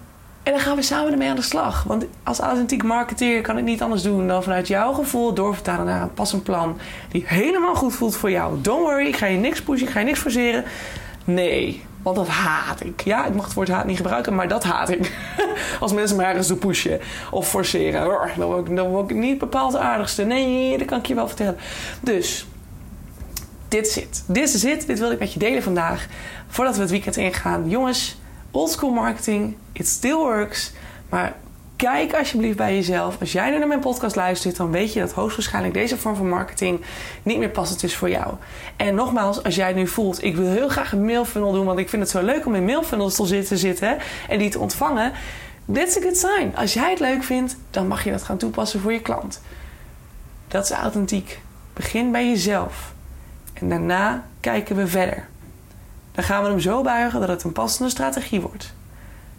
En 0.42 0.52
dan 0.52 0.60
gaan 0.60 0.76
we 0.76 0.82
samen 0.82 1.12
ermee 1.12 1.28
aan 1.28 1.36
de 1.36 1.42
slag. 1.42 1.82
Want 1.82 2.04
als 2.22 2.38
authentiek 2.38 2.82
marketeer 2.82 3.40
kan 3.40 3.58
ik 3.58 3.64
niet 3.64 3.82
anders 3.82 4.02
doen 4.02 4.28
dan 4.28 4.42
vanuit 4.42 4.68
jouw 4.68 4.92
gevoel 4.92 5.34
doorvertalen 5.34 5.86
naar 5.86 6.02
een 6.02 6.14
passend 6.14 6.42
plan 6.42 6.78
die 7.10 7.24
helemaal 7.26 7.74
goed 7.74 7.94
voelt 7.94 8.16
voor 8.16 8.30
jou. 8.30 8.60
Don't 8.60 8.82
worry, 8.82 9.06
ik 9.06 9.16
ga 9.16 9.26
je 9.26 9.38
niks 9.38 9.62
pushen, 9.62 9.86
ik 9.86 9.92
ga 9.92 9.98
je 9.98 10.04
niks 10.06 10.18
forceren. 10.18 10.64
Nee, 11.24 11.84
want 12.02 12.16
dat 12.16 12.28
haat 12.28 12.84
ik. 12.84 13.00
Ja, 13.00 13.26
ik 13.26 13.34
mag 13.34 13.44
het 13.44 13.54
woord 13.54 13.68
haat 13.68 13.86
niet 13.86 13.96
gebruiken, 13.96 14.34
maar 14.34 14.48
dat 14.48 14.64
haat 14.64 14.88
ik. 14.88 15.12
Als 15.80 15.92
mensen 15.92 16.16
me 16.16 16.22
ergens 16.22 16.46
doen 16.46 16.58
pushen 16.58 17.00
of 17.30 17.48
forceren. 17.48 18.00
Dan 18.36 18.46
word, 18.46 18.68
ik, 18.68 18.76
dan 18.76 18.88
word 18.88 19.10
ik 19.10 19.16
niet 19.16 19.38
bepaald 19.38 19.72
de 19.72 19.78
aardigste. 19.78 20.24
Nee, 20.24 20.78
dat 20.78 20.86
kan 20.86 20.98
ik 20.98 21.06
je 21.06 21.14
wel 21.14 21.28
vertellen. 21.28 21.56
Dus, 22.00 22.46
dit 23.68 23.86
is 23.86 23.94
het. 23.94 24.24
Dit 24.26 24.54
is 24.54 24.62
het. 24.62 24.86
Dit 24.86 24.98
wil 24.98 25.10
ik 25.10 25.18
met 25.18 25.32
je 25.32 25.38
delen 25.38 25.62
vandaag. 25.62 26.06
Voordat 26.48 26.74
we 26.74 26.80
het 26.80 26.90
weekend 26.90 27.16
ingaan. 27.16 27.68
Jongens, 27.68 28.18
oldschool 28.50 28.90
marketing, 28.90 29.56
it 29.72 29.86
still 29.86 30.14
works. 30.14 30.72
Maar 31.08 31.34
kijk 31.82 32.14
alsjeblieft 32.14 32.56
bij 32.56 32.74
jezelf. 32.74 33.20
Als 33.20 33.32
jij 33.32 33.50
nu 33.50 33.58
naar 33.58 33.68
mijn 33.68 33.80
podcast 33.80 34.16
luistert, 34.16 34.56
dan 34.56 34.70
weet 34.70 34.92
je 34.92 35.00
dat 35.00 35.12
hoogstwaarschijnlijk 35.12 35.74
deze 35.74 35.96
vorm 35.98 36.16
van 36.16 36.28
marketing 36.28 36.80
niet 37.22 37.38
meer 37.38 37.48
passend 37.48 37.82
is 37.82 37.96
voor 37.96 38.10
jou. 38.10 38.34
En 38.76 38.94
nogmaals, 38.94 39.42
als 39.42 39.54
jij 39.54 39.72
nu 39.72 39.86
voelt, 39.86 40.24
ik 40.24 40.36
wil 40.36 40.46
heel 40.46 40.68
graag 40.68 40.92
een 40.92 41.04
mailfunnel 41.04 41.52
doen, 41.52 41.66
want 41.66 41.78
ik 41.78 41.88
vind 41.88 42.02
het 42.02 42.10
zo 42.10 42.22
leuk 42.22 42.46
om 42.46 42.54
in 42.54 42.64
mailfunnels 42.64 43.14
te 43.14 43.56
zitten 43.56 43.98
en 44.28 44.38
die 44.38 44.50
te 44.50 44.58
ontvangen. 44.58 45.12
That's 45.72 45.96
a 45.96 46.00
good 46.00 46.16
sign. 46.16 46.52
Als 46.56 46.72
jij 46.72 46.90
het 46.90 47.00
leuk 47.00 47.22
vindt, 47.22 47.56
dan 47.70 47.86
mag 47.86 48.04
je 48.04 48.10
dat 48.10 48.22
gaan 48.22 48.36
toepassen 48.36 48.80
voor 48.80 48.92
je 48.92 49.00
klant. 49.00 49.40
Dat 50.48 50.64
is 50.64 50.70
authentiek. 50.70 51.40
Begin 51.72 52.12
bij 52.12 52.28
jezelf. 52.28 52.92
En 53.52 53.68
daarna 53.68 54.24
kijken 54.40 54.76
we 54.76 54.86
verder. 54.86 55.28
Dan 56.12 56.24
gaan 56.24 56.42
we 56.42 56.48
hem 56.48 56.60
zo 56.60 56.82
buigen 56.82 57.20
dat 57.20 57.28
het 57.28 57.42
een 57.42 57.52
passende 57.52 57.90
strategie 57.90 58.40
wordt. 58.40 58.74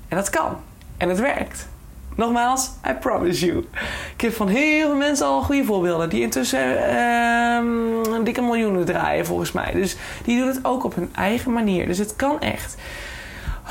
En 0.07 0.17
dat 0.17 0.29
kan. 0.29 0.55
En 0.97 1.09
het 1.09 1.19
werkt. 1.19 1.71
Nogmaals, 2.15 2.71
I 2.89 2.93
promise 2.93 3.45
you. 3.45 3.65
Ik 4.13 4.21
heb 4.21 4.33
van 4.33 4.47
heel 4.47 4.87
veel 4.87 4.95
mensen 4.95 5.25
al 5.25 5.41
goede 5.41 5.63
voorbeelden. 5.63 6.09
Die 6.09 6.21
intussen 6.21 6.71
uh, 6.71 8.13
een 8.15 8.23
dikke 8.23 8.41
miljoenen 8.41 8.85
draaien 8.85 9.25
volgens 9.25 9.51
mij. 9.51 9.71
Dus 9.71 9.95
die 10.23 10.37
doen 10.37 10.47
het 10.47 10.59
ook 10.61 10.83
op 10.83 10.95
hun 10.95 11.09
eigen 11.15 11.53
manier. 11.53 11.87
Dus 11.87 11.97
het 11.97 12.15
kan 12.15 12.41
echt. 12.41 12.75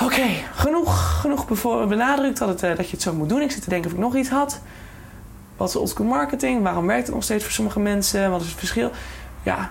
Oké, 0.03 0.27
genoeg, 0.55 1.21
genoeg 1.21 1.47
benadrukt 1.89 2.39
dat, 2.39 2.49
het, 2.49 2.63
uh, 2.63 2.77
dat 2.77 2.87
je 2.87 2.93
het 2.93 3.03
zo 3.03 3.13
moet 3.13 3.29
doen. 3.29 3.41
Ik 3.41 3.51
zit 3.51 3.63
te 3.63 3.69
denken 3.69 3.91
of 3.91 3.97
ik 3.97 4.03
nog 4.03 4.17
iets 4.17 4.29
had. 4.29 4.61
Wat 5.57 5.69
is 5.69 5.77
oldschool 5.77 6.07
marketing? 6.07 6.63
Waarom 6.63 6.87
werkt 6.87 7.07
het 7.07 7.15
nog 7.15 7.25
steeds 7.25 7.45
voor 7.45 7.53
sommige 7.53 7.81
mensen? 7.81 8.31
Wat 8.31 8.41
is 8.41 8.47
het 8.47 8.59
verschil? 8.59 8.91
Ja, 9.43 9.71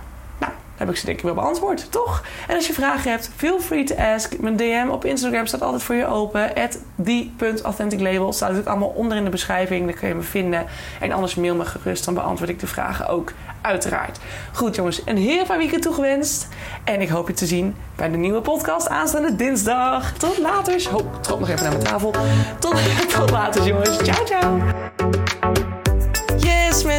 heb 0.82 0.90
ik 0.90 0.96
ze 0.96 1.06
denk 1.06 1.18
ik 1.18 1.24
wel 1.24 1.34
beantwoord, 1.34 1.92
toch? 1.92 2.24
En 2.48 2.56
als 2.56 2.68
je 2.68 2.74
vragen 2.74 3.12
hebt, 3.12 3.30
feel 3.36 3.60
free 3.60 3.84
to 3.84 3.96
ask. 3.96 4.40
Mijn 4.40 4.56
DM 4.56 4.88
op 4.90 5.06
Instagram 5.06 5.46
staat 5.46 5.62
altijd 5.62 5.84
voor 5.84 5.96
je 5.96 6.08
open. 6.08 6.54
At 6.54 6.80
die.authenticlabel 6.96 8.34
staat 8.34 8.58
ook 8.58 8.66
allemaal 8.66 8.94
onder 8.96 9.18
in 9.18 9.24
de 9.24 9.30
beschrijving. 9.30 9.86
Daar 9.86 9.98
kun 9.98 10.08
je 10.08 10.14
me 10.14 10.22
vinden. 10.22 10.66
En 11.00 11.12
anders 11.12 11.36
mail 11.36 11.56
me 11.56 11.66
gerust, 11.66 12.06
dan 12.06 12.14
beantwoord 12.14 12.50
ik 12.50 12.60
de 12.60 12.68
vragen 12.68 13.08
ook 13.08 13.34
uiteraard. 13.62 14.20
Goed 14.54 14.76
jongens, 14.76 15.02
een 15.06 15.18
heel 15.18 15.46
fijn 15.46 15.60
weekend 15.60 15.82
toegewenst. 15.82 16.48
En 16.84 17.02
ik 17.02 17.10
hoop 17.10 17.28
je 17.28 17.34
te 17.34 17.46
zien 17.46 17.76
bij 17.96 18.10
de 18.10 18.18
nieuwe 18.18 18.42
podcast 18.42 18.90
aanstaande 18.90 19.36
dinsdag. 19.36 20.14
Tot 20.14 20.38
later. 20.38 20.90
Oh, 20.94 21.22
trok 21.22 21.40
nog 21.40 21.50
even 21.50 21.64
naar 21.64 21.72
mijn 21.72 21.84
tafel. 21.84 22.14
Tot, 22.60 22.76
tot 23.16 23.30
later 23.30 23.64
jongens. 23.64 23.98
Ciao, 23.98 24.26
ciao 24.26 25.31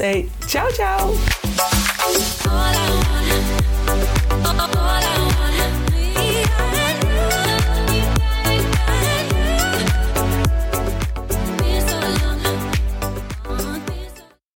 Hey, 0.00 0.28
ciao, 0.46 0.70
ciao. 0.72 1.12